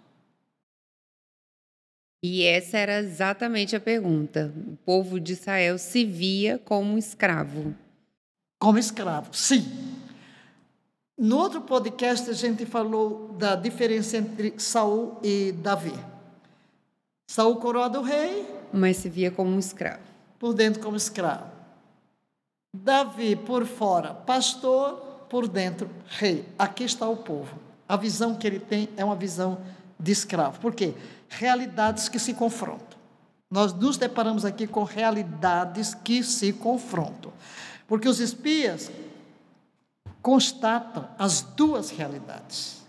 E 2.23 2.43
essa 2.43 2.77
era 2.77 2.99
exatamente 2.99 3.75
a 3.75 3.79
pergunta. 3.79 4.53
O 4.67 4.77
povo 4.77 5.19
de 5.19 5.33
Israel 5.33 5.77
se 5.79 6.05
via 6.05 6.59
como 6.59 6.97
escravo. 6.97 7.73
Como 8.59 8.77
escravo, 8.77 9.33
sim. 9.33 9.65
No 11.17 11.37
outro 11.37 11.61
podcast 11.61 12.29
a 12.29 12.33
gente 12.33 12.65
falou 12.65 13.29
da 13.39 13.55
diferença 13.55 14.17
entre 14.17 14.53
Saul 14.57 15.19
e 15.23 15.51
Davi. 15.51 15.93
Saul 17.27 17.55
coroado 17.55 18.01
rei, 18.01 18.45
mas 18.71 18.97
se 18.97 19.09
via 19.09 19.31
como 19.31 19.49
um 19.49 19.59
escravo. 19.59 20.03
Por 20.37 20.53
dentro 20.53 20.81
como 20.81 20.97
escravo. 20.97 21.49
Davi 22.75 23.35
por 23.35 23.65
fora, 23.65 24.13
pastor, 24.13 25.25
por 25.27 25.47
dentro 25.47 25.89
rei. 26.07 26.45
Aqui 26.57 26.83
está 26.83 27.07
o 27.09 27.17
povo. 27.17 27.57
A 27.87 27.97
visão 27.97 28.35
que 28.35 28.45
ele 28.45 28.59
tem 28.59 28.89
é 28.95 29.03
uma 29.03 29.15
visão 29.15 29.59
de 29.99 30.11
escravo. 30.11 30.59
Por 30.59 30.73
quê? 30.73 30.93
Realidades 31.31 32.09
que 32.09 32.19
se 32.19 32.33
confrontam. 32.33 32.99
Nós 33.49 33.73
nos 33.73 33.97
deparamos 33.97 34.45
aqui 34.45 34.67
com 34.67 34.83
realidades 34.83 35.93
que 35.93 36.23
se 36.23 36.53
confrontam. 36.53 37.33
Porque 37.87 38.07
os 38.07 38.19
espias 38.19 38.91
constatam 40.21 41.07
as 41.17 41.41
duas 41.41 41.89
realidades: 41.89 42.81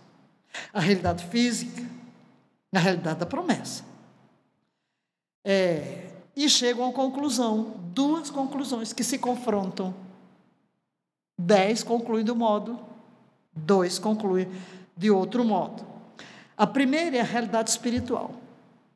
a 0.72 0.80
realidade 0.80 1.24
física 1.26 1.82
e 2.72 2.76
a 2.76 2.80
realidade 2.80 3.20
da 3.20 3.26
promessa. 3.26 3.84
É, 5.44 6.10
e 6.36 6.48
chegam 6.48 6.88
à 6.88 6.92
conclusão, 6.92 7.74
duas 7.92 8.30
conclusões 8.30 8.92
que 8.92 9.02
se 9.02 9.18
confrontam. 9.18 9.94
Dez 11.36 11.82
concluem 11.82 12.24
do 12.24 12.36
modo, 12.36 12.78
dois 13.52 13.98
concluem 13.98 14.48
de 14.96 15.10
outro 15.10 15.44
modo. 15.44 15.91
A 16.56 16.66
primeira 16.66 17.16
é 17.16 17.20
a 17.20 17.24
realidade 17.24 17.70
espiritual. 17.70 18.34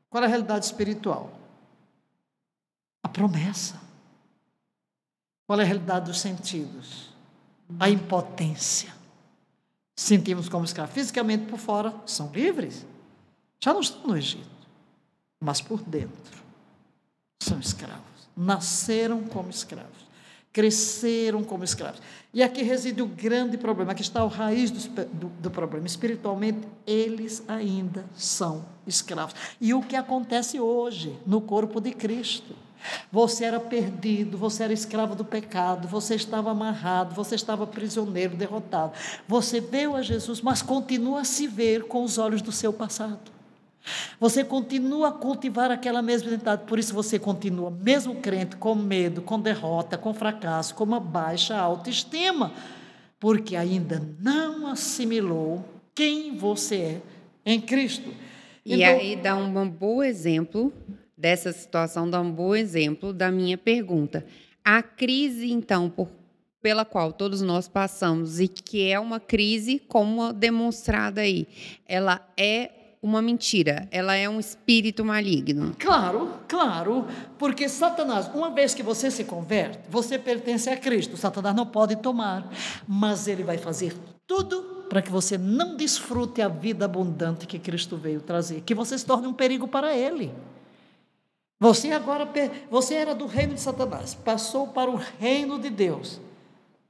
Qual 0.09 0.23
é 0.23 0.27
a 0.27 0.29
realidade 0.29 0.65
espiritual? 0.65 1.31
A 3.03 3.09
promessa. 3.09 3.81
Qual 5.47 5.59
é 5.61 5.63
a 5.63 5.67
realidade 5.67 6.07
dos 6.07 6.21
sentidos? 6.21 7.11
A 7.81 7.89
impotência. 7.89 8.95
Sentimos 9.97 10.49
como 10.49 10.65
escravos. 10.65 10.95
Fisicamente 10.95 11.47
por 11.47 11.59
fora, 11.59 11.95
são 12.07 12.31
livres. 12.33 12.87
Já 13.63 13.73
não 13.73 13.81
estão 13.81 14.07
no 14.07 14.17
Egito. 14.17 14.49
Mas 15.41 15.61
por 15.61 15.83
dentro, 15.83 16.43
são 17.43 17.59
escravos. 17.59 18.29
Nasceram 18.37 19.25
como 19.25 19.51
escravos 19.51 20.06
cresceram 20.57 21.45
como 21.45 21.65
escravos. 21.65 22.01
E 22.33 22.43
aqui 22.43 22.63
reside 22.63 23.03
o 23.03 23.07
grande 23.07 23.59
problema, 23.59 23.93
aqui 23.93 24.01
está 24.01 24.25
o 24.25 24.29
raiz 24.29 24.71
do, 24.71 25.05
do, 25.05 25.29
do, 25.29 25.51
problema. 25.51 25.87
Espiritualmente, 25.87 26.67
eles 26.87 27.45
ainda 27.47 28.07
são 28.15 28.65
escravos. 28.87 29.35
E 29.61 29.75
o 29.75 29.83
que 29.83 29.95
acontece 29.95 30.59
hoje 30.59 31.15
no 31.27 31.43
corpo 31.43 31.79
de 31.79 31.93
Cristo? 31.93 32.57
Você 33.13 33.45
era 33.45 33.61
perdido, 33.61 34.39
você 34.39 34.65
era 34.65 34.73
escravo 34.73 35.15
do 35.15 35.27
pecado, 35.27 35.87
você 35.89 36.15
estava 36.15 36.53
amarrado, 36.53 37.15
você 37.15 37.35
estava 37.35 37.67
prisioneiro, 37.67 38.35
derrotado. 38.35 38.95
Você 39.29 39.61
veio 39.61 39.95
a 39.95 40.01
Jesus, 40.01 40.41
mas 40.41 40.63
continua 40.63 41.21
a 41.21 41.25
se 41.25 41.47
ver 41.47 41.85
com 41.85 42.03
os 42.03 42.17
olhos 42.17 42.41
do 42.41 42.51
seu 42.51 42.73
passado. 42.73 43.36
Você 44.19 44.45
continua 44.45 45.09
a 45.09 45.12
cultivar 45.12 45.71
aquela 45.71 46.02
mesma 46.02 46.28
identidade, 46.28 46.64
por 46.66 46.78
isso 46.78 46.95
você 46.95 47.19
continua, 47.19 47.71
mesmo 47.71 48.16
crente, 48.16 48.57
com 48.57 48.75
medo, 48.75 49.23
com 49.23 49.40
derrota, 49.40 49.97
com 49.97 50.12
fracasso, 50.12 50.75
com 50.75 50.85
uma 50.85 51.00
baixa 51.00 51.57
autoestima, 51.57 52.52
porque 53.19 53.57
ainda 53.57 54.02
não 54.21 54.66
assimilou 54.66 55.64
quem 55.95 56.37
você 56.37 57.00
é 57.45 57.52
em 57.52 57.61
Cristo. 57.61 58.11
E 58.64 58.75
então, 58.75 58.87
aí 58.87 59.16
dá 59.16 59.37
um 59.37 59.69
bom 59.69 60.02
exemplo 60.02 60.73
dessa 61.16 61.52
situação, 61.52 62.11
dá 62.11 62.21
um 62.21 62.31
bom 62.31 62.55
exemplo 62.55 63.12
da 63.12 63.31
minha 63.31 63.57
pergunta. 63.57 64.26
A 64.64 64.83
crise, 64.83 65.50
então, 65.50 65.88
por, 65.88 66.09
pela 66.61 66.85
qual 66.85 67.12
todos 67.12 67.40
nós 67.40 67.69
passamos, 67.69 68.40
e 68.40 68.49
que 68.49 68.90
é 68.90 68.99
uma 68.99 69.21
crise 69.21 69.78
como 69.78 70.33
demonstrada 70.33 71.21
aí, 71.21 71.47
ela 71.87 72.21
é 72.37 72.75
uma 73.03 73.23
mentira, 73.23 73.88
ela 73.91 74.15
é 74.15 74.29
um 74.29 74.41
espírito 74.41 75.05
maligno. 75.05 75.75
Claro, 75.79 76.31
claro, 76.49 77.07
porque 77.38 77.69
Satanás, 77.69 78.31
uma 78.35 78.50
vez 78.50 78.75
que 78.75 78.83
você 78.83 79.11
se 79.11 79.25
converte, 79.25 79.81
você 79.88 80.19
pertence 80.19 80.69
a 80.69 80.76
Cristo. 80.76 81.17
Satanás 81.17 81.55
não 81.55 81.67
pode 81.67 81.97
tomar, 81.97 82.50
mas 82.87 83.29
ele 83.29 83.43
vai 83.43 83.59
fazer 83.59 83.95
tudo 84.26 84.87
para 84.88 85.03
que 85.03 85.11
você 85.11 85.37
não 85.37 85.76
desfrute 85.76 86.41
a 86.41 86.49
vida 86.49 86.85
abundante 86.85 87.47
que 87.47 87.59
Cristo 87.59 87.97
veio 87.97 88.21
trazer, 88.21 88.62
que 88.62 88.75
você 88.75 88.99
se 88.99 89.05
torne 89.05 89.26
um 89.26 89.33
perigo 89.33 89.69
para 89.69 89.97
ele. 89.97 90.33
Você 91.59 91.91
agora, 91.91 92.29
você 92.71 92.95
era 92.95 93.15
do 93.15 93.26
reino 93.26 93.55
de 93.55 93.61
Satanás, 93.61 94.15
passou 94.15 94.69
para 94.69 94.91
o 94.91 95.00
reino 95.19 95.59
de 95.59 95.71
Deus. 95.71 96.21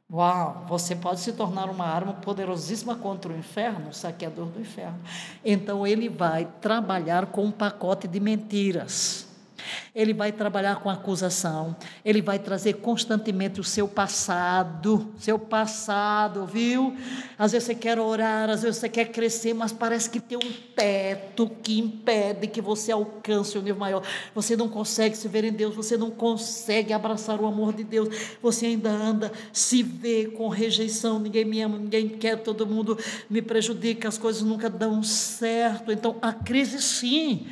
Uau, 0.08 0.64
você 0.68 0.94
pode 0.94 1.18
se 1.18 1.32
tornar 1.32 1.68
uma 1.68 1.84
arma 1.84 2.14
poderosíssima 2.14 2.94
contra 2.94 3.32
o 3.32 3.36
inferno, 3.36 3.88
o 3.88 3.92
saqueador 3.92 4.46
do 4.46 4.60
inferno. 4.60 5.00
Então 5.44 5.84
ele 5.84 6.08
vai 6.08 6.46
trabalhar 6.60 7.26
com 7.26 7.44
um 7.44 7.50
pacote 7.50 8.06
de 8.06 8.20
mentiras. 8.20 9.25
Ele 9.94 10.12
vai 10.12 10.32
trabalhar 10.32 10.76
com 10.76 10.90
acusação, 10.90 11.76
ele 12.04 12.20
vai 12.20 12.38
trazer 12.38 12.74
constantemente 12.74 13.60
o 13.60 13.64
seu 13.64 13.88
passado, 13.88 15.12
seu 15.18 15.38
passado, 15.38 16.46
viu? 16.46 16.96
Às 17.38 17.52
vezes 17.52 17.66
você 17.66 17.74
quer 17.74 17.98
orar, 17.98 18.50
às 18.50 18.62
vezes 18.62 18.78
você 18.78 18.88
quer 18.88 19.06
crescer, 19.06 19.54
mas 19.54 19.72
parece 19.72 20.08
que 20.10 20.20
tem 20.20 20.36
um 20.36 20.52
teto 20.74 21.50
que 21.62 21.78
impede 21.78 22.46
que 22.46 22.60
você 22.60 22.92
alcance 22.92 23.56
o 23.56 23.62
nível 23.62 23.80
maior. 23.80 24.02
Você 24.34 24.56
não 24.56 24.68
consegue 24.68 25.16
se 25.16 25.28
ver 25.28 25.44
em 25.44 25.52
Deus, 25.52 25.74
você 25.74 25.96
não 25.96 26.10
consegue 26.10 26.92
abraçar 26.92 27.40
o 27.40 27.46
amor 27.46 27.72
de 27.72 27.84
Deus, 27.84 28.08
você 28.42 28.66
ainda 28.66 28.90
anda, 28.90 29.32
se 29.52 29.82
vê 29.82 30.26
com 30.26 30.48
rejeição, 30.48 31.18
ninguém 31.18 31.44
me 31.44 31.60
ama, 31.60 31.78
ninguém 31.78 32.08
quer, 32.08 32.36
todo 32.36 32.66
mundo 32.66 32.98
me 33.28 33.42
prejudica, 33.42 34.08
as 34.08 34.18
coisas 34.18 34.42
nunca 34.42 34.68
dão 34.68 35.02
certo. 35.02 35.92
Então, 35.92 36.16
a 36.20 36.32
crise 36.32 36.80
sim 36.80 37.46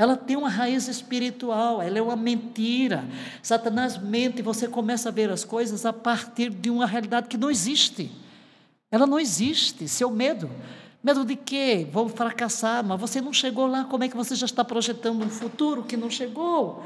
ela 0.00 0.16
tem 0.16 0.34
uma 0.34 0.48
raiz 0.48 0.88
espiritual, 0.88 1.82
ela 1.82 1.98
é 1.98 2.00
uma 2.00 2.16
mentira. 2.16 3.04
Satanás 3.42 3.98
mente 3.98 4.38
e 4.38 4.42
você 4.42 4.66
começa 4.66 5.10
a 5.10 5.12
ver 5.12 5.28
as 5.28 5.44
coisas 5.44 5.84
a 5.84 5.92
partir 5.92 6.48
de 6.48 6.70
uma 6.70 6.86
realidade 6.86 7.28
que 7.28 7.36
não 7.36 7.50
existe. 7.50 8.10
Ela 8.90 9.06
não 9.06 9.20
existe, 9.20 9.86
seu 9.86 10.10
medo. 10.10 10.50
Medo 11.04 11.22
de 11.22 11.36
quê? 11.36 11.86
Vou 11.92 12.08
fracassar, 12.08 12.82
mas 12.82 12.98
você 12.98 13.20
não 13.20 13.30
chegou 13.30 13.66
lá, 13.66 13.84
como 13.84 14.02
é 14.02 14.08
que 14.08 14.16
você 14.16 14.34
já 14.34 14.46
está 14.46 14.64
projetando 14.64 15.22
um 15.22 15.28
futuro 15.28 15.82
que 15.82 15.98
não 15.98 16.08
chegou? 16.08 16.82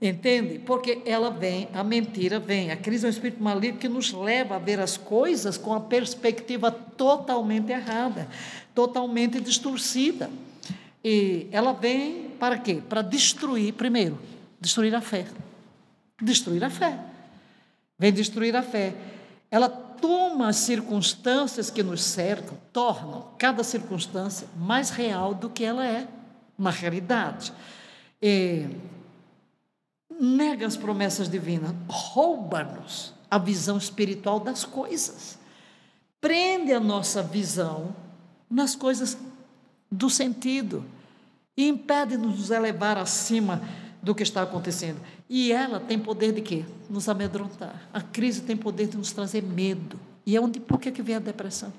Entende? 0.00 0.60
Porque 0.60 1.02
ela 1.04 1.30
vem, 1.30 1.68
a 1.74 1.84
mentira 1.84 2.40
vem, 2.40 2.70
a 2.70 2.76
crise 2.78 3.04
é 3.04 3.08
um 3.08 3.10
espírito 3.10 3.42
maligno 3.42 3.78
que 3.78 3.86
nos 3.86 4.14
leva 4.14 4.56
a 4.56 4.58
ver 4.58 4.80
as 4.80 4.96
coisas 4.96 5.58
com 5.58 5.74
a 5.74 5.80
perspectiva 5.80 6.70
totalmente 6.70 7.70
errada, 7.70 8.26
totalmente 8.74 9.38
distorcida. 9.42 10.30
E 11.02 11.48
ela 11.50 11.72
vem 11.72 12.30
para 12.38 12.58
quê? 12.58 12.82
Para 12.86 13.02
destruir, 13.02 13.72
primeiro, 13.74 14.18
destruir 14.60 14.94
a 14.94 15.00
fé. 15.00 15.26
Destruir 16.20 16.62
a 16.62 16.70
fé. 16.70 16.98
Vem 17.98 18.12
destruir 18.12 18.54
a 18.54 18.62
fé. 18.62 18.94
Ela 19.50 19.68
toma 19.68 20.48
as 20.48 20.56
circunstâncias 20.56 21.70
que 21.70 21.82
nos 21.82 22.02
cercam, 22.02 22.56
tornam 22.72 23.28
cada 23.38 23.62
circunstância 23.62 24.46
mais 24.56 24.90
real 24.90 25.34
do 25.34 25.50
que 25.50 25.64
ela 25.64 25.86
é, 25.86 26.06
uma 26.58 26.70
realidade. 26.70 27.52
E 28.22 28.66
nega 30.20 30.66
as 30.66 30.76
promessas 30.76 31.28
divinas, 31.28 31.74
rouba-nos 31.88 33.14
a 33.30 33.38
visão 33.38 33.78
espiritual 33.78 34.40
das 34.40 34.64
coisas. 34.64 35.38
Prende 36.20 36.72
a 36.72 36.80
nossa 36.80 37.22
visão 37.22 37.94
nas 38.50 38.74
coisas 38.74 39.16
do 39.90 40.08
sentido 40.08 40.84
e 41.56 41.68
impede 41.68 42.16
de 42.16 42.22
nos 42.22 42.50
elevar 42.50 42.96
acima 42.96 43.60
do 44.02 44.14
que 44.14 44.22
está 44.22 44.42
acontecendo. 44.42 45.00
E 45.28 45.52
ela 45.52 45.78
tem 45.78 45.98
poder 45.98 46.32
de 46.32 46.40
quê? 46.40 46.64
Nos 46.88 47.08
amedrontar. 47.08 47.88
A 47.92 48.00
crise 48.00 48.42
tem 48.42 48.56
poder 48.56 48.88
de 48.88 48.96
nos 48.96 49.12
trazer 49.12 49.42
medo. 49.42 49.98
E 50.24 50.36
é 50.36 50.40
onde, 50.40 50.60
por 50.60 50.80
que, 50.80 50.90
que 50.90 51.02
vem 51.02 51.16
a 51.16 51.20
depressão? 51.20 51.72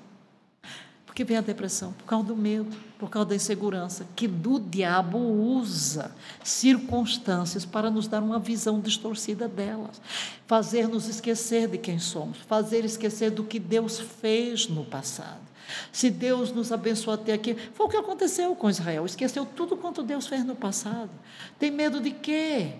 Por 1.12 1.14
que 1.14 1.24
vem 1.24 1.36
a 1.36 1.42
depressão? 1.42 1.92
Por 1.92 2.06
causa 2.06 2.28
do 2.28 2.34
medo, 2.34 2.74
por 2.98 3.10
causa 3.10 3.28
da 3.28 3.34
insegurança, 3.34 4.06
que 4.16 4.26
do 4.26 4.58
diabo 4.58 5.18
usa 5.18 6.10
circunstâncias 6.42 7.66
para 7.66 7.90
nos 7.90 8.08
dar 8.08 8.22
uma 8.22 8.38
visão 8.38 8.80
distorcida 8.80 9.46
delas, 9.46 10.00
fazer 10.46 10.88
nos 10.88 11.08
esquecer 11.08 11.68
de 11.68 11.76
quem 11.76 11.98
somos, 11.98 12.38
fazer 12.38 12.82
esquecer 12.86 13.30
do 13.30 13.44
que 13.44 13.58
Deus 13.58 14.00
fez 14.00 14.68
no 14.68 14.86
passado. 14.86 15.51
Se 15.90 16.10
Deus 16.10 16.52
nos 16.52 16.72
abençoou 16.72 17.14
até 17.14 17.32
aqui, 17.32 17.54
foi 17.74 17.86
o 17.86 17.88
que 17.88 17.96
aconteceu 17.96 18.54
com 18.54 18.70
Israel. 18.70 19.06
Esqueceu 19.06 19.44
tudo 19.44 19.76
quanto 19.76 20.02
Deus 20.02 20.26
fez 20.26 20.44
no 20.44 20.54
passado. 20.54 21.10
Tem 21.58 21.70
medo 21.70 22.00
de 22.00 22.10
quê? 22.10 22.72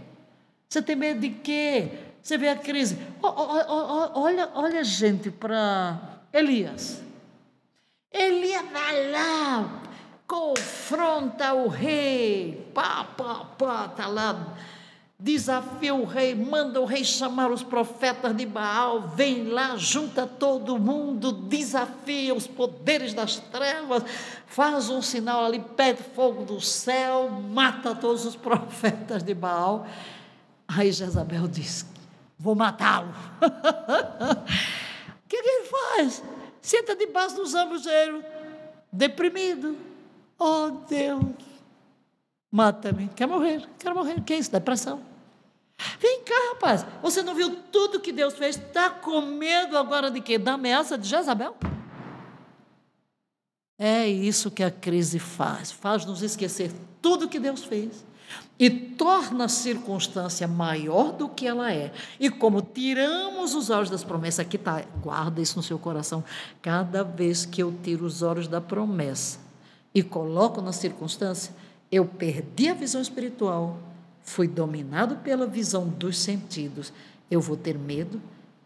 Você 0.68 0.80
tem 0.80 0.96
medo 0.96 1.20
de 1.20 1.30
quê? 1.30 1.90
Você 2.22 2.38
vê 2.38 2.48
a 2.48 2.56
crise. 2.56 2.96
Olha, 3.22 4.50
olha 4.54 4.84
gente, 4.84 5.30
para 5.30 5.98
Elias. 6.32 7.02
Elias 8.12 8.64
vai 8.70 9.10
lá, 9.10 9.82
confronta 10.26 11.54
o 11.54 11.66
rei, 11.66 12.70
pá, 12.74 13.04
pá, 13.04 13.46
pá, 13.56 13.86
está 13.90 14.06
lá 14.06 14.54
desafia 15.22 15.94
o 15.94 16.04
rei, 16.04 16.34
manda 16.34 16.80
o 16.80 16.84
rei 16.84 17.04
chamar 17.04 17.52
os 17.52 17.62
profetas 17.62 18.36
de 18.36 18.44
Baal, 18.44 19.02
vem 19.14 19.44
lá, 19.44 19.76
junta 19.76 20.26
todo 20.26 20.80
mundo, 20.80 21.30
desafia 21.30 22.34
os 22.34 22.48
poderes 22.48 23.14
das 23.14 23.36
trevas, 23.36 24.02
faz 24.46 24.88
um 24.88 25.00
sinal 25.00 25.44
ali, 25.44 25.60
pede 25.76 26.02
fogo 26.02 26.44
do 26.44 26.60
céu, 26.60 27.30
mata 27.30 27.94
todos 27.94 28.26
os 28.26 28.34
profetas 28.36 29.22
de 29.22 29.32
Baal. 29.32 29.86
Aí 30.66 30.90
Jezabel 30.90 31.46
diz: 31.46 31.86
Vou 32.36 32.56
matá-lo. 32.56 33.14
O 33.40 34.42
que, 35.28 35.40
que, 35.40 35.48
ele 35.48 35.68
faz? 35.68 36.20
Senta 36.60 36.96
debaixo 36.96 37.36
do 37.36 37.46
zambujeiro, 37.46 38.24
deprimido. 38.92 39.76
Oh 40.36 40.70
Deus, 40.88 41.22
mata-me. 42.50 43.08
Quer 43.14 43.28
morrer, 43.28 43.68
quer 43.78 43.94
morrer. 43.94 44.18
O 44.18 44.22
que 44.22 44.32
é 44.32 44.38
isso? 44.38 44.50
Depressão. 44.50 45.11
Vem 45.98 46.22
cá, 46.24 46.34
rapaz. 46.54 46.86
Você 47.02 47.22
não 47.22 47.34
viu 47.34 47.56
tudo 47.70 48.00
que 48.00 48.12
Deus 48.12 48.34
fez? 48.34 48.56
Está 48.56 48.90
com 48.90 49.20
medo 49.20 49.76
agora 49.76 50.10
de 50.10 50.20
quê? 50.20 50.38
Da 50.38 50.54
ameaça 50.54 50.96
de 50.98 51.08
Jezabel? 51.08 51.56
É 53.78 54.06
isso 54.06 54.50
que 54.50 54.62
a 54.62 54.70
crise 54.70 55.18
faz. 55.18 55.72
Faz-nos 55.72 56.22
esquecer 56.22 56.72
tudo 57.00 57.28
que 57.28 57.40
Deus 57.40 57.64
fez 57.64 58.04
e 58.58 58.70
torna 58.70 59.46
a 59.46 59.48
circunstância 59.48 60.46
maior 60.46 61.12
do 61.12 61.28
que 61.28 61.46
ela 61.46 61.72
é. 61.72 61.92
E 62.20 62.30
como 62.30 62.62
tiramos 62.62 63.54
os 63.54 63.70
olhos 63.70 63.90
das 63.90 64.04
promessas, 64.04 64.40
aqui 64.40 64.56
está, 64.56 64.82
guarda 65.00 65.40
isso 65.40 65.56
no 65.56 65.62
seu 65.62 65.78
coração. 65.78 66.22
Cada 66.60 67.02
vez 67.02 67.44
que 67.44 67.62
eu 67.62 67.74
tiro 67.82 68.04
os 68.04 68.22
olhos 68.22 68.46
da 68.46 68.60
promessa 68.60 69.40
e 69.94 70.02
coloco 70.02 70.60
na 70.60 70.72
circunstância, 70.72 71.54
eu 71.90 72.04
perdi 72.04 72.68
a 72.68 72.74
visão 72.74 73.02
espiritual 73.02 73.78
fui 74.22 74.46
dominado 74.48 75.16
pela 75.16 75.46
visão 75.46 75.88
dos 75.88 76.18
sentidos, 76.18 76.92
eu 77.30 77.40
vou 77.40 77.56
ter 77.56 77.78
medo, 77.78 78.20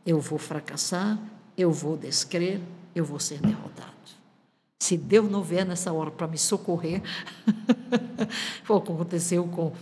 eu 0.05 0.21
vou 0.21 0.39
fracassar, 0.39 1.19
eu 1.57 1.71
vou 1.71 1.97
descrer, 1.97 2.61
eu 2.95 3.05
vou 3.05 3.19
ser 3.19 3.41
derrotado. 3.41 3.97
Se 4.79 4.97
Deus 4.97 5.31
não 5.31 5.43
vier 5.43 5.65
nessa 5.65 5.93
hora 5.93 6.11
para 6.11 6.29
me 6.29 6.39
socorrer, 6.39 7.03
o 8.69 8.81
que 8.81 8.93
aconteceu 8.93 9.45
com, 9.49 9.73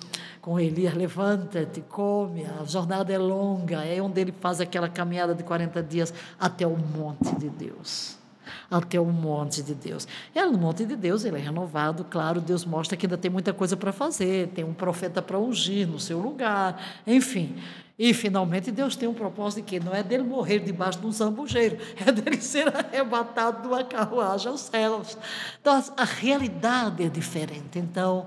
com 0.40 0.58
Elias, 0.58 0.94
levanta-te, 0.94 1.82
come, 1.82 2.46
a 2.46 2.64
jornada 2.64 3.12
é 3.12 3.18
longa, 3.18 3.84
é 3.84 4.00
onde 4.00 4.20
ele 4.20 4.32
faz 4.32 4.60
aquela 4.60 4.88
caminhada 4.88 5.34
de 5.34 5.42
40 5.42 5.82
dias 5.82 6.14
até 6.38 6.66
o 6.66 6.76
monte 6.76 7.34
de 7.36 7.50
Deus 7.50 8.23
até 8.70 9.00
o 9.00 9.06
monte 9.06 9.62
de 9.62 9.74
Deus. 9.74 10.06
E 10.34 10.44
no 10.44 10.58
monte 10.58 10.84
de 10.84 10.96
Deus 10.96 11.24
ele 11.24 11.36
é 11.36 11.40
renovado, 11.40 12.04
claro, 12.04 12.40
Deus 12.40 12.64
mostra 12.64 12.96
que 12.96 13.06
ainda 13.06 13.18
tem 13.18 13.30
muita 13.30 13.52
coisa 13.52 13.76
para 13.76 13.92
fazer, 13.92 14.48
tem 14.48 14.64
um 14.64 14.74
profeta 14.74 15.20
para 15.20 15.38
ungir 15.38 15.86
no 15.86 16.00
seu 16.00 16.18
lugar, 16.20 16.80
enfim. 17.06 17.56
E 17.98 18.12
finalmente 18.12 18.72
Deus 18.72 18.96
tem 18.96 19.08
um 19.08 19.14
propósito 19.14 19.64
de 19.64 19.70
que 19.70 19.84
não 19.84 19.94
é 19.94 20.02
dele 20.02 20.24
morrer 20.24 20.58
debaixo 20.58 20.98
de 20.98 21.06
um 21.06 21.12
zambujeiro, 21.12 21.78
é 22.04 22.10
dele 22.10 22.40
ser 22.40 22.74
arrebatado 22.74 23.62
de 23.62 23.68
uma 23.68 23.84
carruagem 23.84 24.48
aos 24.48 24.62
céus. 24.62 25.16
Então 25.60 25.82
a 25.96 26.04
realidade 26.04 27.04
é 27.04 27.08
diferente. 27.08 27.78
Então, 27.78 28.26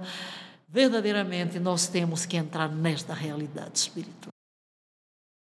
verdadeiramente 0.69 1.59
nós 1.59 1.87
temos 1.87 2.25
que 2.25 2.37
entrar 2.37 2.69
nesta 2.69 3.13
realidade 3.13 3.77
espiritual. 3.77 4.36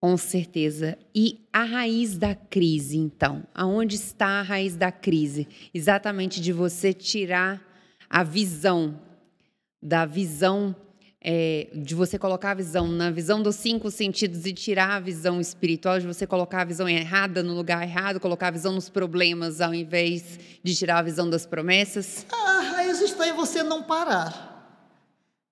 Com 0.00 0.16
certeza. 0.16 0.96
E 1.12 1.40
a 1.52 1.64
raiz 1.64 2.16
da 2.16 2.34
crise, 2.34 2.96
então? 2.96 3.42
Aonde 3.52 3.96
está 3.96 4.26
a 4.26 4.42
raiz 4.42 4.76
da 4.76 4.92
crise? 4.92 5.48
Exatamente 5.74 6.40
de 6.40 6.52
você 6.52 6.92
tirar 6.92 7.60
a 8.08 8.22
visão, 8.22 9.00
da 9.82 10.06
visão, 10.06 10.74
é, 11.20 11.66
de 11.74 11.96
você 11.96 12.16
colocar 12.16 12.52
a 12.52 12.54
visão 12.54 12.86
na 12.86 13.10
visão 13.10 13.42
dos 13.42 13.56
cinco 13.56 13.90
sentidos 13.90 14.46
e 14.46 14.52
tirar 14.52 14.90
a 14.90 15.00
visão 15.00 15.40
espiritual, 15.40 15.98
de 15.98 16.06
você 16.06 16.28
colocar 16.28 16.62
a 16.62 16.64
visão 16.64 16.88
errada 16.88 17.42
no 17.42 17.52
lugar 17.52 17.82
errado, 17.82 18.20
colocar 18.20 18.48
a 18.48 18.52
visão 18.52 18.72
nos 18.72 18.88
problemas 18.88 19.60
ao 19.60 19.74
invés 19.74 20.38
de 20.62 20.76
tirar 20.76 20.98
a 20.98 21.02
visão 21.02 21.28
das 21.28 21.44
promessas? 21.44 22.24
A 22.32 22.60
raiz 22.60 23.00
está 23.00 23.26
em 23.26 23.32
você 23.32 23.64
não 23.64 23.82
parar 23.82 24.57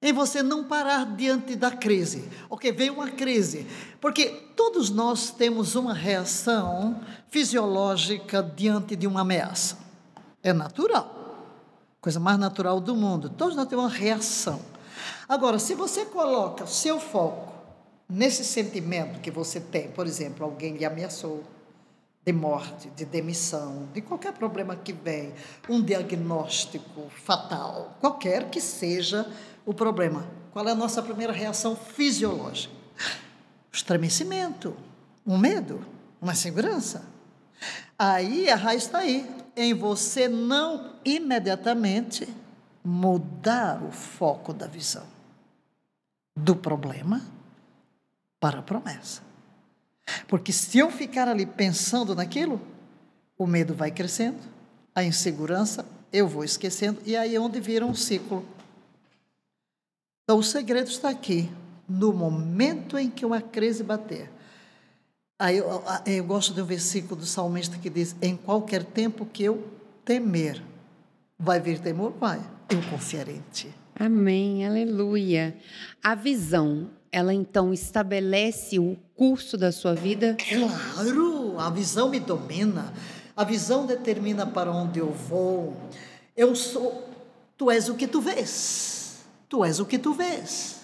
em 0.07 0.13
você 0.13 0.41
não 0.41 0.63
parar 0.63 1.17
diante 1.17 1.57
da 1.57 1.71
crise. 1.71 2.29
Ok, 2.49 2.71
veio 2.71 2.95
uma 2.95 3.11
crise. 3.11 3.67
Porque 4.01 4.27
todos 4.55 4.89
nós 4.89 5.31
temos 5.31 5.75
uma 5.75 5.93
reação 5.93 7.01
fisiológica 7.29 8.41
diante 8.41 8.95
de 8.95 9.09
uma 9.09 9.23
ameaça. 9.23 9.77
É 10.45 10.53
natural. 10.53 11.13
Coisa 12.01 12.21
mais 12.21 12.39
natural 12.39 12.79
do 12.79 12.95
mundo. 12.95 13.29
Todos 13.29 13.57
nós 13.57 13.67
temos 13.67 13.87
uma 13.87 13.91
reação. 13.91 14.61
Agora, 15.29 15.59
se 15.59 15.75
você 15.75 16.05
coloca 16.05 16.67
seu 16.67 17.01
foco 17.01 17.53
nesse 18.09 18.45
sentimento 18.45 19.21
que 19.21 19.33
você 19.33 19.59
tem, 19.59 19.91
por 19.91 20.07
exemplo, 20.07 20.45
alguém 20.45 20.77
lhe 20.77 20.85
ameaçou 20.85 21.43
de 22.25 22.33
morte, 22.33 22.91
de 22.91 23.05
demissão, 23.05 23.89
de 23.93 24.03
qualquer 24.03 24.33
problema 24.33 24.77
que 24.77 24.93
vem, 24.93 25.33
um 25.69 25.83
diagnóstico 25.83 27.11
fatal, 27.25 27.97
qualquer 28.01 28.51
que 28.51 28.61
seja 28.61 29.29
o 29.67 29.75
problema, 29.75 30.27
qual 30.53 30.67
é 30.67 30.71
a 30.71 30.77
nossa 30.77 31.03
primeira 31.03 31.33
reação 31.33 31.77
fisiológica? 31.77 32.73
Estremecimento, 33.71 34.75
o 35.27 35.37
medo, 35.37 35.85
uma 36.23 36.33
insegurança. 36.33 37.05
Aí 37.99 38.49
a 38.49 38.57
raiz 38.57 38.85
está 38.85 38.99
aí, 38.99 39.29
em 39.57 39.75
você 39.75 40.29
não 40.29 40.95
imediatamente 41.05 42.29
mudar 42.85 43.83
o 43.83 43.91
foco 43.91 44.53
da 44.53 44.67
visão 44.67 45.05
do 46.37 46.55
problema 46.55 47.23
para 48.39 48.61
a 48.61 48.63
promessa. 48.63 49.23
Porque 50.29 50.53
se 50.53 50.79
eu 50.79 50.91
ficar 50.91 51.27
ali 51.27 51.45
pensando 51.45 52.15
naquilo, 52.15 52.61
o 53.37 53.47
medo 53.47 53.75
vai 53.75 53.91
crescendo, 53.91 54.39
a 54.95 55.03
insegurança 55.03 55.85
eu 56.13 56.29
vou 56.29 56.45
esquecendo, 56.45 57.01
e 57.05 57.17
aí 57.17 57.35
é 57.35 57.41
onde 57.41 57.61
vira 57.61 57.85
um 57.85 57.95
ciclo. 57.95 58.47
Então 60.27 60.41
o 60.41 60.43
segredo 60.43 60.91
está 60.91 61.09
aqui, 61.09 61.49
no 61.89 62.13
momento 62.13 62.99
em 62.99 63.09
que 63.09 63.25
uma 63.25 63.41
crise 63.41 63.85
bater. 63.85 64.29
Aí 65.39 65.59
eu, 65.59 65.85
eu 66.05 66.25
gosto 66.25 66.53
do 66.53 66.65
versículo 66.65 67.15
do 67.15 67.25
salmista 67.25 67.79
que 67.79 67.89
diz: 67.89 68.17
Em 68.21 68.37
qualquer 68.37 68.83
tempo 68.83 69.25
que 69.25 69.45
eu 69.45 69.65
temer, 70.05 70.61
vai 71.39 71.61
vir 71.61 71.79
temor? 71.79 72.13
Vai, 72.19 72.41
eu 72.69 72.83
confiarei 72.91 73.37
em 73.37 73.45
ti. 73.53 73.73
Amém, 73.95 74.67
aleluia. 74.67 75.57
A 76.03 76.17
visão, 76.17 76.91
ela 77.13 77.33
então 77.33 77.73
estabelece 77.73 78.81
o 78.81 78.97
curso 79.15 79.57
da 79.57 79.71
sua 79.71 79.95
vida? 79.95 80.37
Claro, 80.49 81.57
a 81.57 81.71
visão 81.71 82.11
me 82.11 82.19
domina. 82.19 82.93
A 83.37 83.45
visão 83.45 83.87
determina 83.87 84.45
para 84.45 84.73
onde 84.73 84.99
eu 84.99 85.13
vou. 85.13 85.77
Eu 86.37 86.57
sou, 86.57 87.09
tu 87.57 87.71
és 87.71 87.89
o 87.89 87.95
que 87.95 88.09
tu 88.09 88.21
vês. 88.21 89.06
Tu 89.49 89.65
és 89.65 89.81
o 89.81 89.87
que 89.87 89.99
tu 89.99 90.13
vês. 90.13 90.77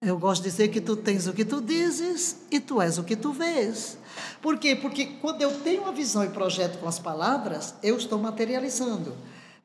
Eu 0.00 0.18
gosto 0.18 0.42
de 0.42 0.50
dizer 0.50 0.68
que 0.68 0.80
tu 0.80 0.96
tens 0.96 1.28
o 1.28 1.32
que 1.32 1.44
tu 1.44 1.60
dizes 1.60 2.38
e 2.50 2.58
tu 2.58 2.82
és 2.82 2.98
o 2.98 3.04
que 3.04 3.14
tu 3.14 3.32
vês. 3.32 3.96
Por 4.40 4.58
quê? 4.58 4.74
Porque 4.74 5.06
quando 5.20 5.42
eu 5.42 5.60
tenho 5.60 5.82
uma 5.82 5.92
visão 5.92 6.24
e 6.24 6.28
projeto 6.28 6.78
com 6.80 6.88
as 6.88 6.98
palavras, 6.98 7.74
eu 7.82 7.96
estou 7.96 8.18
materializando. 8.18 9.14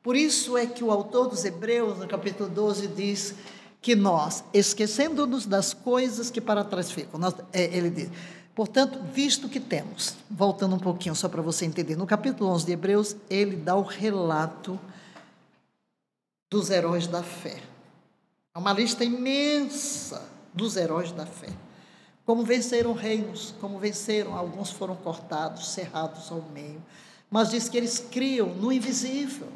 Por 0.00 0.14
isso 0.14 0.56
é 0.56 0.64
que 0.64 0.84
o 0.84 0.92
autor 0.92 1.28
dos 1.28 1.44
Hebreus, 1.44 1.98
no 1.98 2.06
capítulo 2.06 2.48
12, 2.48 2.86
diz 2.86 3.34
que 3.80 3.96
nós, 3.96 4.44
esquecendo-nos 4.54 5.44
das 5.44 5.74
coisas 5.74 6.30
que 6.30 6.40
para 6.40 6.64
trás 6.64 6.90
ficam, 6.90 7.18
nós, 7.18 7.34
é, 7.52 7.64
ele 7.76 7.90
diz, 7.90 8.10
portanto, 8.54 9.00
visto 9.12 9.48
que 9.48 9.58
temos, 9.58 10.14
voltando 10.30 10.76
um 10.76 10.78
pouquinho 10.78 11.16
só 11.16 11.28
para 11.28 11.42
você 11.42 11.64
entender, 11.64 11.96
no 11.96 12.06
capítulo 12.06 12.50
11 12.50 12.64
de 12.64 12.72
Hebreus, 12.72 13.16
ele 13.28 13.56
dá 13.56 13.74
o 13.74 13.82
relato 13.82 14.78
dos 16.50 16.70
heróis 16.70 17.06
da 17.06 17.22
fé. 17.22 17.60
É 18.54 18.58
uma 18.58 18.72
lista 18.72 19.04
imensa 19.04 20.28
dos 20.52 20.76
heróis 20.76 21.12
da 21.12 21.26
fé. 21.26 21.50
Como 22.24 22.42
venceram 22.42 22.92
reinos, 22.92 23.54
como 23.60 23.78
venceram, 23.78 24.36
alguns 24.36 24.70
foram 24.70 24.96
cortados, 24.96 25.68
cerrados 25.68 26.30
ao 26.30 26.42
meio. 26.52 26.82
Mas 27.30 27.50
diz 27.50 27.68
que 27.68 27.76
eles 27.76 27.98
criam 27.98 28.48
no 28.54 28.72
invisível. 28.72 29.48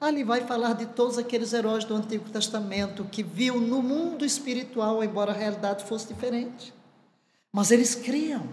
Ali 0.00 0.22
vai 0.22 0.42
falar 0.42 0.74
de 0.74 0.86
todos 0.86 1.16
aqueles 1.18 1.52
heróis 1.52 1.84
do 1.84 1.94
Antigo 1.94 2.28
Testamento 2.28 3.04
que 3.04 3.22
viam 3.22 3.58
no 3.58 3.82
mundo 3.82 4.24
espiritual, 4.24 5.02
embora 5.02 5.32
a 5.32 5.34
realidade 5.34 5.84
fosse 5.84 6.08
diferente. 6.08 6.74
Mas 7.52 7.70
eles 7.70 7.94
criam, 7.94 8.46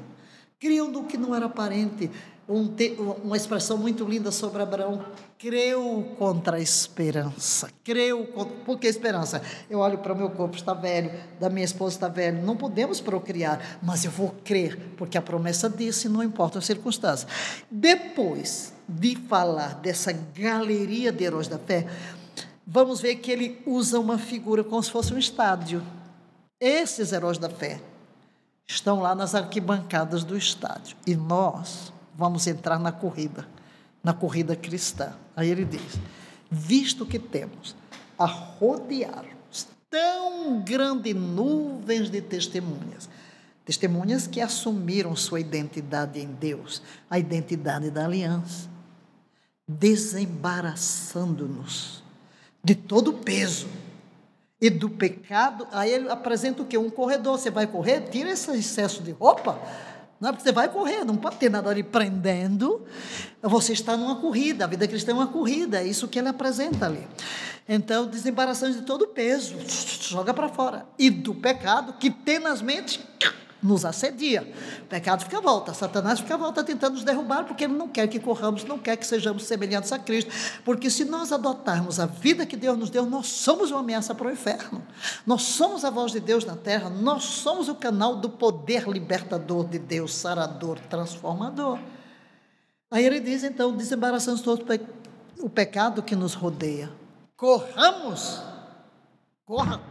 criam 0.60 0.92
do 0.92 1.04
que 1.04 1.18
não 1.18 1.36
era 1.36 1.48
aparente. 1.48 2.10
Um 2.52 2.68
te, 2.68 2.98
uma 3.24 3.38
expressão 3.38 3.78
muito 3.78 4.04
linda 4.04 4.30
sobre 4.30 4.62
Abraão: 4.62 5.06
creu 5.40 6.14
contra 6.20 6.58
a 6.58 6.60
esperança. 6.60 7.70
Creu 7.82 8.28
contra. 8.28 8.54
Por 8.66 8.78
que 8.78 8.88
esperança? 8.88 9.42
Eu 9.70 9.80
olho 9.80 10.00
para 10.00 10.12
o 10.12 10.18
meu 10.18 10.30
corpo, 10.30 10.58
está 10.58 10.74
velho, 10.74 11.14
da 11.40 11.50
minha 11.50 11.64
esposa 11.64 11.96
está 11.96 12.10
velho, 12.10 12.44
não 12.44 12.58
podemos 12.58 13.00
procriar, 13.00 13.80
mas 13.82 14.04
eu 14.04 14.12
vou 14.12 14.36
crer, 14.44 14.78
porque 14.98 15.18
a 15.18 15.22
promessa 15.22 15.70
disse, 15.70 16.10
não 16.10 16.22
importa 16.22 16.60
as 16.60 16.66
circunstâncias. 16.66 17.32
Depois 17.72 18.74
de 18.86 19.16
falar 19.16 19.76
dessa 19.76 20.12
galeria 20.12 21.10
de 21.10 21.24
heróis 21.24 21.48
da 21.48 21.58
fé, 21.58 21.88
vamos 22.68 23.00
ver 23.00 23.16
que 23.16 23.32
ele 23.32 23.62
usa 23.66 23.98
uma 23.98 24.18
figura 24.18 24.62
como 24.62 24.84
se 24.84 24.92
fosse 24.92 25.14
um 25.14 25.18
estádio. 25.18 25.82
Esses 26.60 27.14
heróis 27.14 27.38
da 27.38 27.50
fé 27.50 27.80
estão 28.68 29.00
lá 29.00 29.16
nas 29.16 29.36
arquibancadas 29.36 30.26
do 30.26 30.38
estádio. 30.38 30.98
E 31.08 31.16
nós 31.16 31.94
vamos 32.16 32.48
entrar 32.48 32.80
na 32.80 32.92
corrida, 32.92 33.48
na 34.04 34.14
corrida 34.14 34.56
cristã. 34.56 35.14
Aí 35.36 35.50
ele 35.50 35.66
diz: 35.66 36.00
visto 36.50 37.06
que 37.06 37.20
temos 37.20 37.76
a 38.18 38.26
rodear 38.26 39.26
tão 39.92 40.60
grande 40.62 41.14
nuvens 41.14 42.10
de 42.10 42.20
testemunhas, 42.22 43.10
testemunhas 43.66 44.26
que 44.26 44.40
assumiram 44.40 45.14
sua 45.16 45.42
identidade 45.42 46.20
em 46.20 46.28
Deus, 46.28 46.82
a 47.10 47.20
identidade 47.20 47.92
da 47.92 48.06
aliança, 48.06 48.70
desembaraçando-nos 49.68 52.02
de 52.64 52.74
todo 52.74 53.10
o 53.10 53.16
peso 53.16 53.68
e 54.62 54.70
do 54.70 54.90
pecado. 54.90 55.68
Aí 55.72 55.92
ele 55.92 56.10
apresenta 56.10 56.62
o 56.62 56.66
que? 56.66 56.78
Um 56.78 56.90
corredor. 56.90 57.38
Você 57.38 57.52
vai 57.52 57.68
correr, 57.68 58.08
tira 58.10 58.32
esse 58.32 58.50
excesso 58.52 59.04
de 59.04 59.12
roupa. 59.12 59.60
Não 60.22 60.30
é 60.30 60.32
porque 60.32 60.44
você 60.44 60.52
vai 60.52 60.70
correr, 60.70 61.04
não 61.04 61.18
pode 61.18 61.38
ter 61.38 61.50
nada 61.50 61.68
ali 61.68 61.82
prendendo. 61.82 62.86
Você 63.42 63.74
está 63.74 63.98
numa 63.98 64.18
corrida, 64.18 64.66
a 64.66 64.68
vida 64.68 64.88
cristã 64.88 65.14
é 65.14 65.16
uma 65.16 65.26
corrida, 65.26 65.82
é 65.82 65.88
isso 65.88 66.08
que 66.08 66.20
ele 66.20 66.28
apresenta 66.28 66.86
ali. 66.86 67.08
Então, 67.68 68.06
desembaraçando 68.06 68.76
de 68.76 68.84
todo 68.84 69.06
o 69.06 69.08
peso, 69.08 69.56
joga 70.08 70.32
para 70.32 70.48
fora. 70.48 70.86
E 71.00 71.10
do 71.10 71.34
pecado 71.34 71.94
que 71.94 72.12
tenazmente 72.12 73.04
nos 73.62 73.86
assedia. 73.86 74.52
O 74.82 74.86
pecado 74.86 75.24
fica 75.24 75.38
à 75.38 75.42
volta, 75.42 75.74
Satanás 75.74 76.20
fica 76.20 76.34
à 76.34 76.38
volta 76.38 76.64
tentando 76.64 76.94
nos 76.94 77.04
derrubar, 77.04 77.44
porque 77.46 77.66
ele 77.66 77.74
não 77.74 77.88
quer 77.88 78.08
que 78.08 78.20
corramos, 78.20 78.64
não 78.64 78.80
quer 78.80 78.98
que 78.98 79.06
sejamos 79.06 79.44
semelhantes 79.44 79.92
a 79.92 80.00
Cristo. 80.00 80.32
Porque 80.66 80.90
se 80.90 81.06
nós 81.06 81.32
adotarmos 81.32 82.00
a 82.00 82.06
vida 82.06 82.46
que 82.46 82.56
Deus 82.56 82.78
nos 82.78 82.90
deu, 82.90 83.06
nós 83.06 83.28
somos 83.28 83.72
uma 83.72 83.82
ameaça 83.82 84.16
para 84.16 84.28
o 84.28 84.32
inferno. 84.32 84.84
Nós 85.26 85.44
somos 85.44 85.86
a 85.86 85.90
voz 85.90 86.12
de 86.12 86.20
Deus 86.20 86.44
na 86.44 86.56
terra, 86.56 86.90
nós 86.90 87.24
somos 87.24 87.70
o 87.70 87.76
canal 87.76 88.16
do 88.16 88.30
poder 88.30 88.88
libertador 88.88 89.66
de 89.66 89.78
Deus, 89.78 90.14
sarador, 90.16 90.80
transformador. 90.90 91.80
Aí 92.90 93.06
ele 93.06 93.20
diz, 93.20 93.44
então, 93.44 93.76
desembaraçamos 93.76 94.42
todo 94.42 94.66
o 95.40 95.50
pecado 95.50 96.04
que 96.04 96.16
nos 96.16 96.34
rodeia. 96.34 96.92
Corramos, 97.38 98.42
corra 99.46 99.82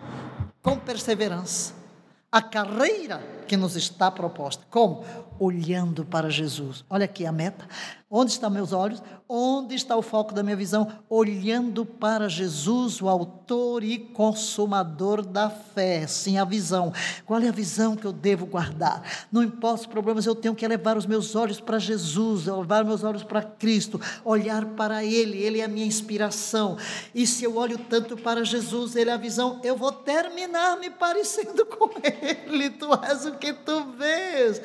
com 0.63 0.77
perseverança 0.79 1.81
a 2.31 2.41
carreira 2.41 3.21
que 3.51 3.57
nos 3.57 3.75
está 3.75 4.13
proposta. 4.13 4.65
Como? 4.71 5.05
Olhando 5.37 6.05
para 6.05 6.31
Jesus. 6.31 6.85
Olha 6.89 7.05
aqui 7.05 7.27
a 7.27 7.33
meta. 7.33 7.67
Onde 8.13 8.33
estão 8.33 8.51
meus 8.51 8.73
olhos? 8.73 9.01
Onde 9.29 9.77
está 9.77 9.97
o 9.97 10.03
foco 10.03 10.35
da 10.35 10.43
minha 10.43 10.57
visão? 10.57 10.89
Olhando 11.09 11.87
para 11.87 12.29
Jesus, 12.29 13.01
o 13.01 13.09
autor 13.09 13.85
e 13.85 13.99
consumador 13.99 15.25
da 15.25 15.49
fé. 15.49 16.05
Sim, 16.09 16.37
a 16.37 16.45
visão. 16.45 16.93
Qual 17.25 17.41
é 17.41 17.47
a 17.47 17.53
visão 17.53 17.95
que 17.95 18.05
eu 18.05 18.13
devo 18.13 18.47
guardar? 18.47 19.01
Não 19.31 19.45
importa 19.45 19.83
os 19.83 19.87
problemas, 19.87 20.27
eu 20.27 20.35
tenho 20.35 20.57
que 20.57 20.67
levar 20.67 20.97
os 20.97 21.07
meus 21.07 21.37
olhos 21.37 21.61
para 21.61 21.79
Jesus, 21.79 22.47
levar 22.47 22.85
meus 22.85 23.05
olhos 23.05 23.23
para 23.23 23.43
Cristo, 23.43 24.01
olhar 24.25 24.65
para 24.65 25.05
Ele. 25.05 25.39
Ele 25.39 25.61
é 25.61 25.65
a 25.65 25.69
minha 25.69 25.87
inspiração. 25.87 26.77
E 27.15 27.29
se 27.29 27.45
eu 27.45 27.57
olho 27.57 27.79
tanto 27.79 28.17
para 28.17 28.45
Jesus, 28.45 28.97
Ele 28.97 29.11
é 29.11 29.13
a 29.13 29.17
visão, 29.17 29.61
eu 29.63 29.77
vou 29.77 29.93
terminar 29.93 30.77
me 30.81 30.91
parecendo 30.91 31.65
com 31.79 31.89
Ele. 32.03 32.71
Tu 32.71 32.89
és 33.05 33.25
o 33.25 33.39
que 33.41 33.53
tu 33.53 33.93
vês. 33.99 34.61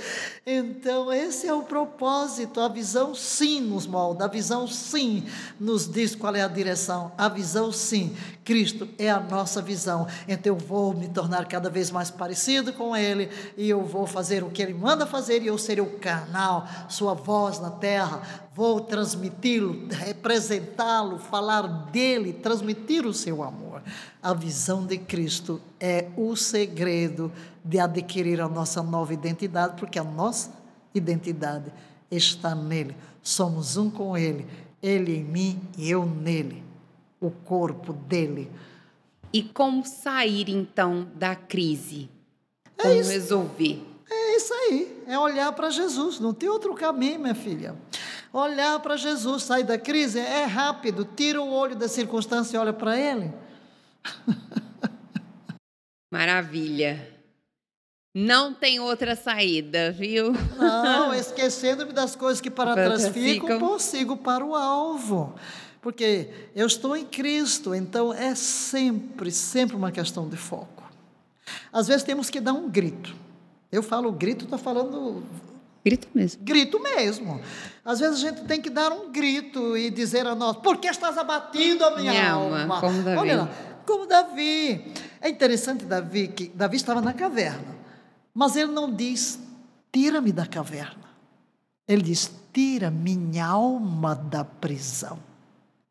Então, 0.46 1.12
esse 1.12 1.48
é 1.48 1.54
o 1.54 1.64
propósito, 1.64 2.60
a 2.60 2.68
visão 2.68 3.16
sim 3.16 3.62
nos 3.62 3.88
molda, 3.88 4.26
a 4.26 4.28
visão 4.28 4.68
sim 4.68 5.26
nos 5.60 5.92
diz 5.92 6.14
qual 6.14 6.36
é 6.36 6.44
a 6.44 6.48
direção, 6.48 7.12
a 7.18 7.28
visão 7.28 7.72
sim, 7.72 8.16
Cristo 8.44 8.88
é 9.00 9.10
a 9.10 9.20
nossa 9.20 9.62
visão. 9.62 10.08
Então 10.28 10.54
eu 10.54 10.60
vou 10.60 10.94
me 10.94 11.08
tornar 11.08 11.46
cada 11.48 11.70
vez 11.70 11.90
mais 11.90 12.12
parecido 12.12 12.72
com 12.74 12.96
Ele 12.96 13.30
e 13.58 13.68
eu 13.68 13.84
vou 13.84 14.06
fazer 14.06 14.44
o 14.44 14.52
que 14.52 14.62
Ele 14.62 14.74
manda 14.74 15.08
fazer 15.08 15.42
e 15.42 15.48
eu 15.48 15.58
serei 15.58 15.84
o 15.84 15.98
canal, 15.98 16.68
sua 16.88 17.16
voz 17.16 17.60
na 17.60 17.72
terra, 17.72 18.45
vou 18.56 18.80
transmiti-lo, 18.80 19.86
representá-lo, 19.92 21.20
falar 21.20 21.64
dele, 21.92 22.32
transmitir 22.32 23.06
o 23.06 23.14
seu 23.14 23.44
amor. 23.44 23.84
A 24.24 24.34
visão 24.34 24.86
de 24.86 24.98
Cristo 24.98 25.62
é 25.78 26.08
o 26.16 26.38
segredo 26.38 27.30
de 27.66 27.80
adquirir 27.80 28.40
a 28.40 28.48
nossa 28.48 28.82
nova 28.82 29.14
identidade, 29.14 29.76
porque 29.78 30.00
a 30.00 30.06
nossa 30.06 30.54
identidade 30.94 31.70
está 32.10 32.56
nele. 32.56 32.96
Somos 33.22 33.76
um 33.76 33.90
com 33.90 34.18
Ele, 34.18 34.48
Ele 34.82 35.18
em 35.18 35.24
mim 35.26 35.60
e 35.78 35.92
eu 35.92 36.06
nele, 36.06 36.64
o 37.20 37.30
corpo 37.30 37.92
dele. 37.92 38.50
E 39.34 39.44
como 39.44 39.86
sair 39.86 40.50
então 40.50 41.10
da 41.14 41.36
crise? 41.36 42.10
É 42.78 42.84
como 42.84 43.02
isso. 43.02 43.12
resolver? 43.12 43.86
É 44.10 44.38
isso 44.38 44.54
aí, 44.54 45.04
é 45.08 45.20
olhar 45.20 45.52
para 45.52 45.70
Jesus, 45.70 46.20
não 46.20 46.34
tem 46.34 46.48
outro 46.48 46.74
caminho, 46.74 47.20
minha 47.20 47.36
filha. 47.36 47.76
Olhar 48.36 48.82
para 48.82 48.98
Jesus, 48.98 49.44
sair 49.44 49.64
da 49.64 49.78
crise 49.78 50.20
é 50.20 50.44
rápido, 50.44 51.06
tira 51.06 51.42
o 51.42 51.54
olho 51.54 51.74
da 51.74 51.88
circunstância 51.88 52.58
e 52.58 52.60
olha 52.60 52.74
para 52.74 53.00
Ele. 53.00 53.32
Maravilha. 56.12 57.16
Não 58.14 58.54
tem 58.54 58.78
outra 58.78 59.16
saída, 59.16 59.90
viu? 59.94 60.34
Não, 60.58 61.14
esquecendo-me 61.16 61.94
das 61.94 62.14
coisas 62.14 62.42
que 62.42 62.52
para 62.52 62.74
trás 62.74 63.08
ficam, 63.08 63.58
prossigo 63.58 64.18
para 64.18 64.44
o 64.44 64.54
alvo. 64.54 65.34
Porque 65.82 66.30
eu 66.54 66.68
estou 66.68 66.98
em 66.98 67.06
Cristo, 67.06 67.74
então 67.74 68.14
é 68.14 68.36
sempre, 68.36 69.32
sempre 69.32 69.78
uma 69.78 69.94
questão 69.94 70.28
de 70.28 70.36
foco. 70.36 70.84
Às 71.72 71.88
vezes 71.88 72.04
temos 72.04 72.30
que 72.30 72.42
dar 72.42 72.52
um 72.52 72.70
grito. 72.70 73.16
Eu 73.72 73.82
falo 73.82 74.12
grito, 74.12 74.44
estou 74.44 74.60
falando. 74.60 75.24
Grito 75.86 76.08
mesmo. 76.16 76.44
Grito 76.44 76.80
mesmo. 76.80 77.40
Às 77.84 78.00
vezes 78.00 78.18
a 78.18 78.30
gente 78.30 78.44
tem 78.46 78.60
que 78.60 78.70
dar 78.70 78.92
um 78.92 79.12
grito 79.12 79.78
e 79.78 79.92
dizer 79.92 80.26
a 80.26 80.34
nós: 80.34 80.58
por 80.58 80.78
que 80.78 80.88
estás 80.88 81.18
abatido 81.18 81.86
a 81.86 81.96
minha, 81.96 82.12
minha 82.12 82.32
alma? 82.32 82.62
alma? 82.62 82.82
Como 82.82 83.04
Davi. 83.04 83.18
Olha 83.18 83.38
lá, 83.38 83.50
como 83.86 84.08
Davi. 84.08 84.94
É 85.22 85.30
interessante, 85.30 85.86
Davi, 85.86 86.30
que 86.30 86.48
Davi 86.50 86.78
estava 86.78 87.02
na 87.02 87.14
caverna. 87.14 87.76
Mas 88.34 88.56
ele 88.56 88.72
não 88.72 88.92
diz: 88.92 89.40
tira-me 89.92 90.32
da 90.32 90.48
caverna. 90.48 91.06
Ele 91.88 92.02
diz: 92.02 92.32
tira 92.52 92.90
minha 92.90 93.46
alma 93.46 94.16
da 94.16 94.44
prisão. 94.44 95.20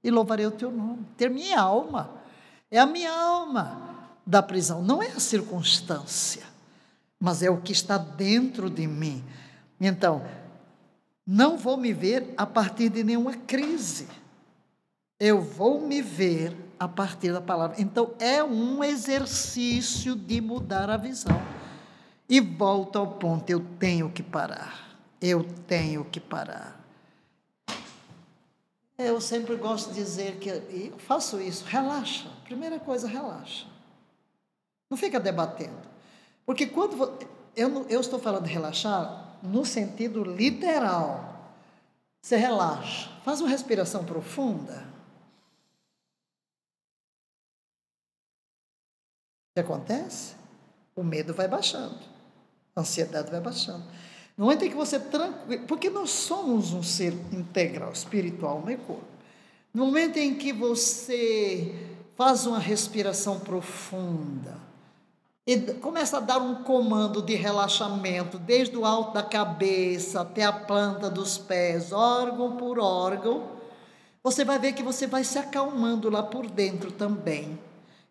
E 0.02 0.10
louvarei 0.10 0.46
o 0.46 0.50
teu 0.50 0.72
nome. 0.72 1.06
Ter 1.16 1.30
minha 1.30 1.60
alma. 1.60 2.10
É 2.70 2.80
a 2.80 2.86
minha 2.86 3.12
alma 3.12 4.10
da 4.26 4.42
prisão. 4.42 4.82
Não 4.82 5.00
é 5.00 5.06
a 5.06 5.20
circunstância 5.20 6.54
mas 7.24 7.42
é 7.42 7.48
o 7.48 7.56
que 7.56 7.72
está 7.72 7.96
dentro 7.96 8.68
de 8.68 8.86
mim. 8.86 9.24
Então, 9.86 10.24
não 11.26 11.58
vou 11.58 11.76
me 11.76 11.92
ver 11.92 12.32
a 12.38 12.46
partir 12.46 12.88
de 12.88 13.04
nenhuma 13.04 13.34
crise. 13.34 14.08
Eu 15.20 15.42
vou 15.42 15.78
me 15.78 16.00
ver 16.00 16.56
a 16.80 16.88
partir 16.88 17.30
da 17.34 17.40
palavra. 17.42 17.78
Então, 17.78 18.14
é 18.18 18.42
um 18.42 18.82
exercício 18.82 20.16
de 20.16 20.40
mudar 20.40 20.88
a 20.88 20.96
visão. 20.96 21.38
E 22.26 22.40
volto 22.40 22.98
ao 22.98 23.06
ponto: 23.06 23.50
eu 23.50 23.60
tenho 23.78 24.10
que 24.10 24.22
parar. 24.22 24.96
Eu 25.20 25.44
tenho 25.66 26.02
que 26.06 26.18
parar. 26.18 26.80
Eu 28.96 29.20
sempre 29.20 29.54
gosto 29.56 29.90
de 29.90 29.96
dizer 29.96 30.36
que 30.36 30.48
eu 30.48 30.98
faço 30.98 31.38
isso. 31.42 31.62
Relaxa. 31.66 32.30
Primeira 32.44 32.78
coisa, 32.80 33.06
relaxa. 33.06 33.66
Não 34.88 34.96
fica 34.96 35.20
debatendo. 35.20 35.92
Porque 36.46 36.66
quando 36.66 37.18
eu, 37.54 37.86
eu 37.90 38.00
estou 38.00 38.18
falando 38.18 38.44
de 38.44 38.50
relaxar 38.50 39.23
no 39.44 39.64
sentido 39.64 40.24
literal. 40.24 41.52
Você 42.22 42.36
relaxa, 42.36 43.10
faz 43.22 43.40
uma 43.40 43.50
respiração 43.50 44.04
profunda. 44.04 44.86
O 49.50 49.54
que 49.54 49.60
acontece? 49.60 50.34
O 50.96 51.04
medo 51.04 51.34
vai 51.34 51.46
baixando, 51.46 52.00
a 52.74 52.80
ansiedade 52.80 53.30
vai 53.30 53.40
baixando. 53.40 53.84
No 54.36 54.46
momento 54.46 54.64
em 54.64 54.70
que 54.70 54.74
você 54.74 54.98
tranquilo, 54.98 55.66
porque 55.66 55.90
nós 55.90 56.10
somos 56.10 56.72
um 56.72 56.82
ser 56.82 57.12
integral, 57.32 57.92
espiritual, 57.92 58.64
e 58.68 58.76
corpo. 58.76 59.04
No 59.72 59.86
momento 59.86 60.16
em 60.16 60.36
que 60.36 60.52
você 60.52 61.72
faz 62.16 62.46
uma 62.46 62.58
respiração 62.58 63.38
profunda, 63.38 64.56
e 65.46 65.58
começa 65.74 66.16
a 66.16 66.20
dar 66.20 66.38
um 66.38 66.62
comando 66.62 67.20
de 67.20 67.34
relaxamento, 67.34 68.38
desde 68.38 68.76
o 68.76 68.86
alto 68.86 69.12
da 69.12 69.22
cabeça 69.22 70.22
até 70.22 70.42
a 70.42 70.52
planta 70.52 71.10
dos 71.10 71.36
pés, 71.36 71.92
órgão 71.92 72.56
por 72.56 72.78
órgão. 72.78 73.50
Você 74.22 74.42
vai 74.42 74.58
ver 74.58 74.72
que 74.72 74.82
você 74.82 75.06
vai 75.06 75.22
se 75.22 75.38
acalmando 75.38 76.08
lá 76.08 76.22
por 76.22 76.50
dentro 76.50 76.90
também. 76.90 77.58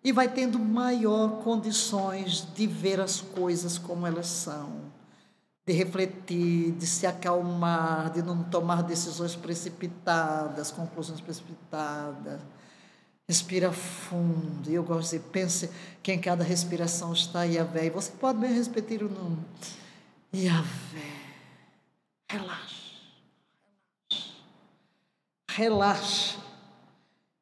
E 0.04 0.12
vai 0.12 0.28
tendo 0.28 0.60
maior 0.60 1.42
condições 1.44 2.48
de 2.54 2.68
ver 2.68 3.00
as 3.00 3.22
coisas 3.22 3.80
como 3.80 4.06
elas 4.06 4.28
são, 4.28 4.70
de 5.66 5.74
refletir, 5.74 6.74
de 6.74 6.86
se 6.86 7.08
acalmar, 7.08 8.12
de 8.12 8.22
não 8.22 8.44
tomar 8.44 8.84
decisões 8.84 9.34
precipitadas, 9.34 10.70
conclusões 10.70 11.22
precipitadas 11.22 12.42
Respira 13.28 13.72
fundo. 13.72 14.70
E 14.70 14.74
eu 14.74 14.84
gosto 14.84 15.12
de 15.12 15.18
dizer, 15.18 15.30
pense 15.32 15.70
que 16.02 16.12
em 16.12 16.20
cada 16.20 16.44
respiração 16.44 17.14
está 17.14 17.44
Yahvé. 17.44 17.86
E 17.86 17.90
você 17.90 18.12
pode 18.12 18.40
bem 18.40 18.54
repetir 18.54 19.04
o 19.04 19.10
nome. 19.10 19.40
Yahvé. 20.34 21.14
Relaxa. 22.30 23.00
Relaxa. 25.50 26.38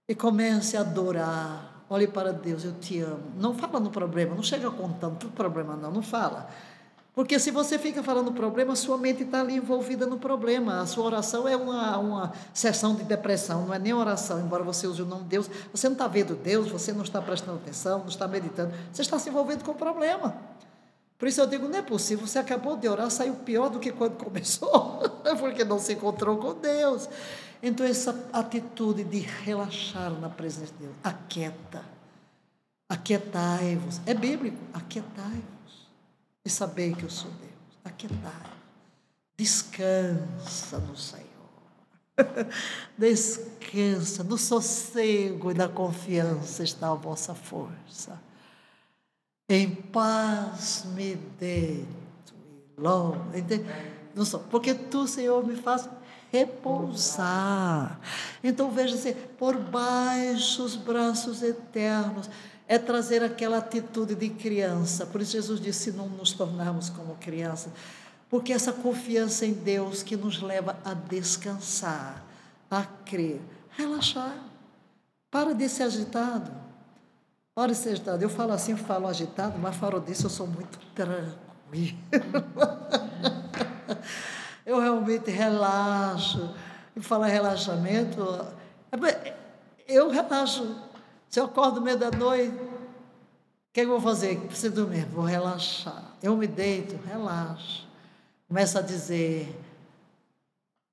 E 0.08 0.14
comece 0.14 0.78
a 0.78 0.82
adorar. 0.82 1.86
Olhe 1.90 2.08
para 2.08 2.32
Deus, 2.32 2.64
eu 2.64 2.74
te 2.80 3.00
amo. 3.00 3.34
Não 3.36 3.54
fala 3.54 3.80
no 3.80 3.90
problema, 3.90 4.34
não 4.34 4.44
chega 4.44 4.72
contando 4.72 5.18
tudo 5.18 5.34
problema, 5.34 5.76
não, 5.76 5.92
não 5.92 6.02
fala. 6.02 6.50
Porque 7.14 7.38
se 7.38 7.52
você 7.52 7.78
fica 7.78 8.02
falando 8.02 8.32
problema, 8.32 8.74
sua 8.74 8.98
mente 8.98 9.24
está 9.24 9.42
ali 9.42 9.56
envolvida 9.56 10.06
no 10.06 10.18
problema. 10.18 10.80
A 10.80 10.86
sua 10.86 11.04
oração 11.04 11.46
é 11.46 11.58
uma, 11.58 11.98
uma 11.98 12.34
sessão 12.54 12.96
de 12.96 13.04
depressão, 13.04 13.66
não 13.66 13.74
é 13.74 13.80
nem 13.80 13.94
oração, 13.94 14.40
embora 14.40 14.64
você 14.64 14.88
use 14.88 15.02
o 15.02 15.06
nome 15.06 15.24
de 15.24 15.30
Deus. 15.30 15.50
Você 15.74 15.90
não 15.90 15.94
está 15.94 16.08
vendo 16.08 16.36
Deus, 16.36 16.70
você 16.70 16.94
não 16.94 17.04
está 17.04 17.22
prestando 17.22 17.58
atenção, 17.58 18.00
não 18.00 18.08
está 18.08 18.28
meditando, 18.30 18.74
você 18.94 19.02
está 19.02 19.20
se 19.20 19.30
envolvendo 19.30 19.64
com 19.64 19.72
o 19.72 19.76
problema. 19.76 20.38
Por 21.18 21.28
isso 21.28 21.42
eu 21.42 21.48
digo, 21.48 21.68
não 21.68 21.78
é 21.78 21.82
possível, 21.82 22.26
você 22.26 22.40
acabou 22.40 22.78
de 22.78 22.88
orar, 22.88 23.12
saiu 23.12 23.36
pior 23.36 23.70
do 23.70 23.78
que 23.78 23.92
quando 23.92 24.16
começou, 24.24 25.02
porque 25.38 25.66
não 25.66 25.80
se 25.80 25.94
encontrou 25.94 26.38
com 26.38 26.54
Deus. 26.54 27.10
Então, 27.62 27.86
essa 27.86 28.28
atitude 28.32 29.04
de 29.04 29.20
relaxar 29.20 30.10
na 30.20 30.30
presença 30.30 30.74
de 30.80 30.86
Deus, 30.86 30.96
aquieta, 31.04 31.84
aquietai-vos, 32.90 34.02
é 34.08 34.14
bíblico, 34.16 34.58
aquietai-vos 34.74 35.61
e 36.44 36.50
saber 36.50 36.96
que 36.96 37.04
eu 37.04 37.10
sou 37.10 37.32
Deus. 37.32 37.52
Aquietai. 37.84 38.52
Descansa 39.38 40.78
no 40.80 40.96
Senhor. 40.96 41.26
Descansa. 42.98 44.24
No 44.24 44.38
sossego 44.38 45.52
e 45.52 45.54
na 45.54 45.68
confiança 45.68 46.64
está 46.64 46.92
a 46.92 46.96
vossa 46.96 47.34
força. 47.34 48.22
Em 49.50 49.74
paz 49.76 50.86
me 50.96 51.16
deito 51.16 52.34
e 52.78 52.82
logo. 52.82 53.26
Porque 54.50 54.74
tu, 54.74 55.08
Senhor, 55.08 55.46
me 55.46 55.56
faz 55.56 55.90
repousar. 56.32 58.00
Então 58.44 58.72
veja-se, 58.72 59.10
assim, 59.10 59.20
por 59.38 59.58
baixo 59.58 60.64
os 60.64 60.76
braços 60.76 61.44
eternos 61.44 62.30
é 62.72 62.80
trazer 62.80 63.22
aquela 63.22 63.58
atitude 63.58 64.16
de 64.16 64.30
criança. 64.30 65.06
Por 65.06 65.20
isso 65.20 65.34
Jesus 65.34 65.60
disse: 65.60 65.92
não 65.92 66.08
nos 66.08 66.32
tornarmos 66.32 66.90
como 66.90 67.16
criança, 67.16 67.70
porque 68.30 68.54
essa 68.54 68.72
confiança 68.72 69.46
em 69.46 69.52
Deus 69.52 70.02
que 70.02 70.16
nos 70.16 70.42
leva 70.42 70.80
a 70.86 70.94
descansar, 70.94 72.24
a 72.70 72.84
crer, 73.06 73.42
relaxar. 73.72 74.38
Para 75.30 75.54
de 75.54 75.68
ser 75.68 75.84
agitado. 75.84 76.50
Para 77.54 77.74
de 77.74 77.78
ser 77.78 77.90
agitado. 77.90 78.24
Eu 78.24 78.30
falo 78.30 78.54
assim, 78.54 78.78
falo 78.78 79.06
agitado, 79.06 79.60
mas 79.60 79.76
falo 79.76 80.00
disso, 80.00 80.28
eu 80.28 80.30
sou 80.30 80.48
muito 80.48 80.80
tranquilo. 80.96 81.36
eu 84.66 84.80
realmente 84.80 85.30
relaxo. 85.30 86.56
E 86.96 87.02
falar 87.02 87.28
relaxamento, 87.28 88.46
eu 89.90 90.10
relaxo 90.10 90.90
se 91.32 91.40
eu 91.40 91.46
acordo 91.46 91.80
no 91.80 91.86
meio 91.86 91.98
da 91.98 92.12
noite, 92.12 92.54
o 92.54 93.74
que, 93.74 93.80
é 93.80 93.84
que 93.86 93.90
eu 93.90 94.00
vou 94.00 94.02
fazer? 94.02 94.38
Preciso 94.38 94.76
dormir, 94.76 95.06
vou 95.06 95.24
relaxar. 95.24 96.14
Eu 96.22 96.36
me 96.36 96.46
deito, 96.46 97.00
relaxo. 97.08 97.88
Começo 98.50 98.78
a 98.78 98.82
dizer, 98.82 99.58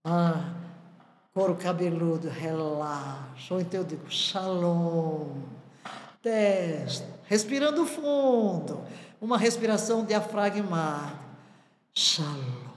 ah, 0.05 0.55
couro 1.35 1.57
cabeludo, 1.57 2.29
relaxa. 2.29 3.53
Ou 3.53 3.61
então 3.61 3.81
eu 3.81 3.85
digo, 3.85 4.09
shalom, 4.09 5.43
teste, 6.23 7.05
respirando 7.25 7.85
fundo, 7.85 8.81
uma 9.21 9.37
respiração 9.37 10.05
diafragmática. 10.05 11.19
Shalom. 11.93 12.69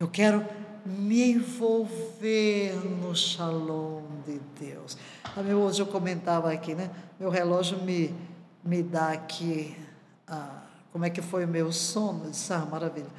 Eu 0.00 0.08
quero 0.08 0.48
me 0.86 1.32
envolver 1.32 2.74
no 2.76 3.14
shalom 3.14 4.00
de 4.24 4.40
Deus. 4.58 4.96
Hoje 5.36 5.80
eu 5.80 5.86
comentava 5.86 6.52
aqui, 6.52 6.74
né? 6.74 6.90
Meu 7.18 7.30
relógio 7.30 7.78
me, 7.82 8.14
me 8.64 8.82
dá 8.82 9.12
aqui 9.12 9.76
ah, 10.26 10.62
como 10.92 11.04
é 11.04 11.10
que 11.10 11.22
foi 11.22 11.44
o 11.44 11.48
meu 11.48 11.72
sono. 11.72 12.24
Eu 12.24 12.30
disse, 12.30 12.52
ah, 12.52 12.66
maravilha. 12.66 13.10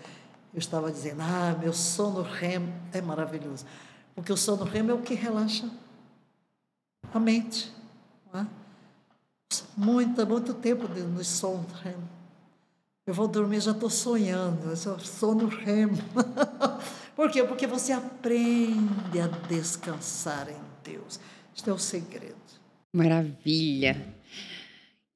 Eu 0.53 0.59
estava 0.59 0.91
dizendo, 0.91 1.21
ah, 1.21 1.55
meu 1.59 1.73
sono 1.73 2.21
REM 2.21 2.73
é 2.91 3.01
maravilhoso. 3.01 3.65
Porque 4.13 4.31
o 4.31 4.37
sono 4.37 4.65
REM 4.65 4.89
é 4.89 4.93
o 4.93 5.01
que 5.01 5.13
relaxa 5.13 5.69
a 7.13 7.19
mente. 7.19 7.71
Não 8.31 8.41
é? 8.41 8.47
Muito, 9.77 10.27
muito 10.27 10.53
tempo 10.53 10.87
no 10.87 11.23
sono 11.23 11.65
REM. 11.83 11.95
Eu 13.05 13.13
vou 13.13 13.27
dormir, 13.27 13.59
já 13.61 13.71
estou 13.71 13.89
sonhando. 13.89 14.69
Eu 14.69 14.99
sono 14.99 15.47
REM. 15.47 15.89
Por 17.15 17.29
quê? 17.29 17.43
Porque 17.43 17.67
você 17.67 17.91
aprende 17.93 19.19
a 19.19 19.27
descansar 19.47 20.49
em 20.49 20.61
Deus. 20.83 21.19
Este 21.55 21.69
é 21.69 21.73
o 21.73 21.77
segredo. 21.77 22.35
Maravilha. 22.93 23.95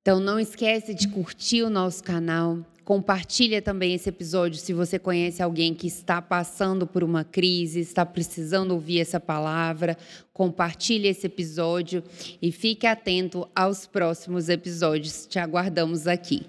Então 0.01 0.19
não 0.19 0.39
esquece 0.39 0.93
de 0.93 1.07
curtir 1.07 1.63
o 1.63 1.69
nosso 1.69 2.03
canal, 2.03 2.63
Compartilha 2.85 3.63
também 3.63 3.95
esse 3.95 4.09
episódio 4.09 4.59
se 4.59 4.71
você 4.71 4.99
conhece 4.99 5.41
alguém 5.41 5.73
que 5.73 5.87
está 5.87 6.21
passando 6.21 6.85
por 6.85 7.03
uma 7.03 7.23
crise, 7.23 7.79
está 7.79 8.05
precisando 8.05 8.75
ouvir 8.75 8.99
essa 8.99 9.19
palavra. 9.19 9.97
Compartilhe 10.31 11.07
esse 11.07 11.25
episódio 11.25 12.03
e 12.39 12.51
fique 12.51 12.85
atento 12.85 13.49
aos 13.55 13.87
próximos 13.87 14.49
episódios. 14.49 15.25
Te 15.25 15.39
aguardamos 15.39 16.05
aqui. 16.05 16.45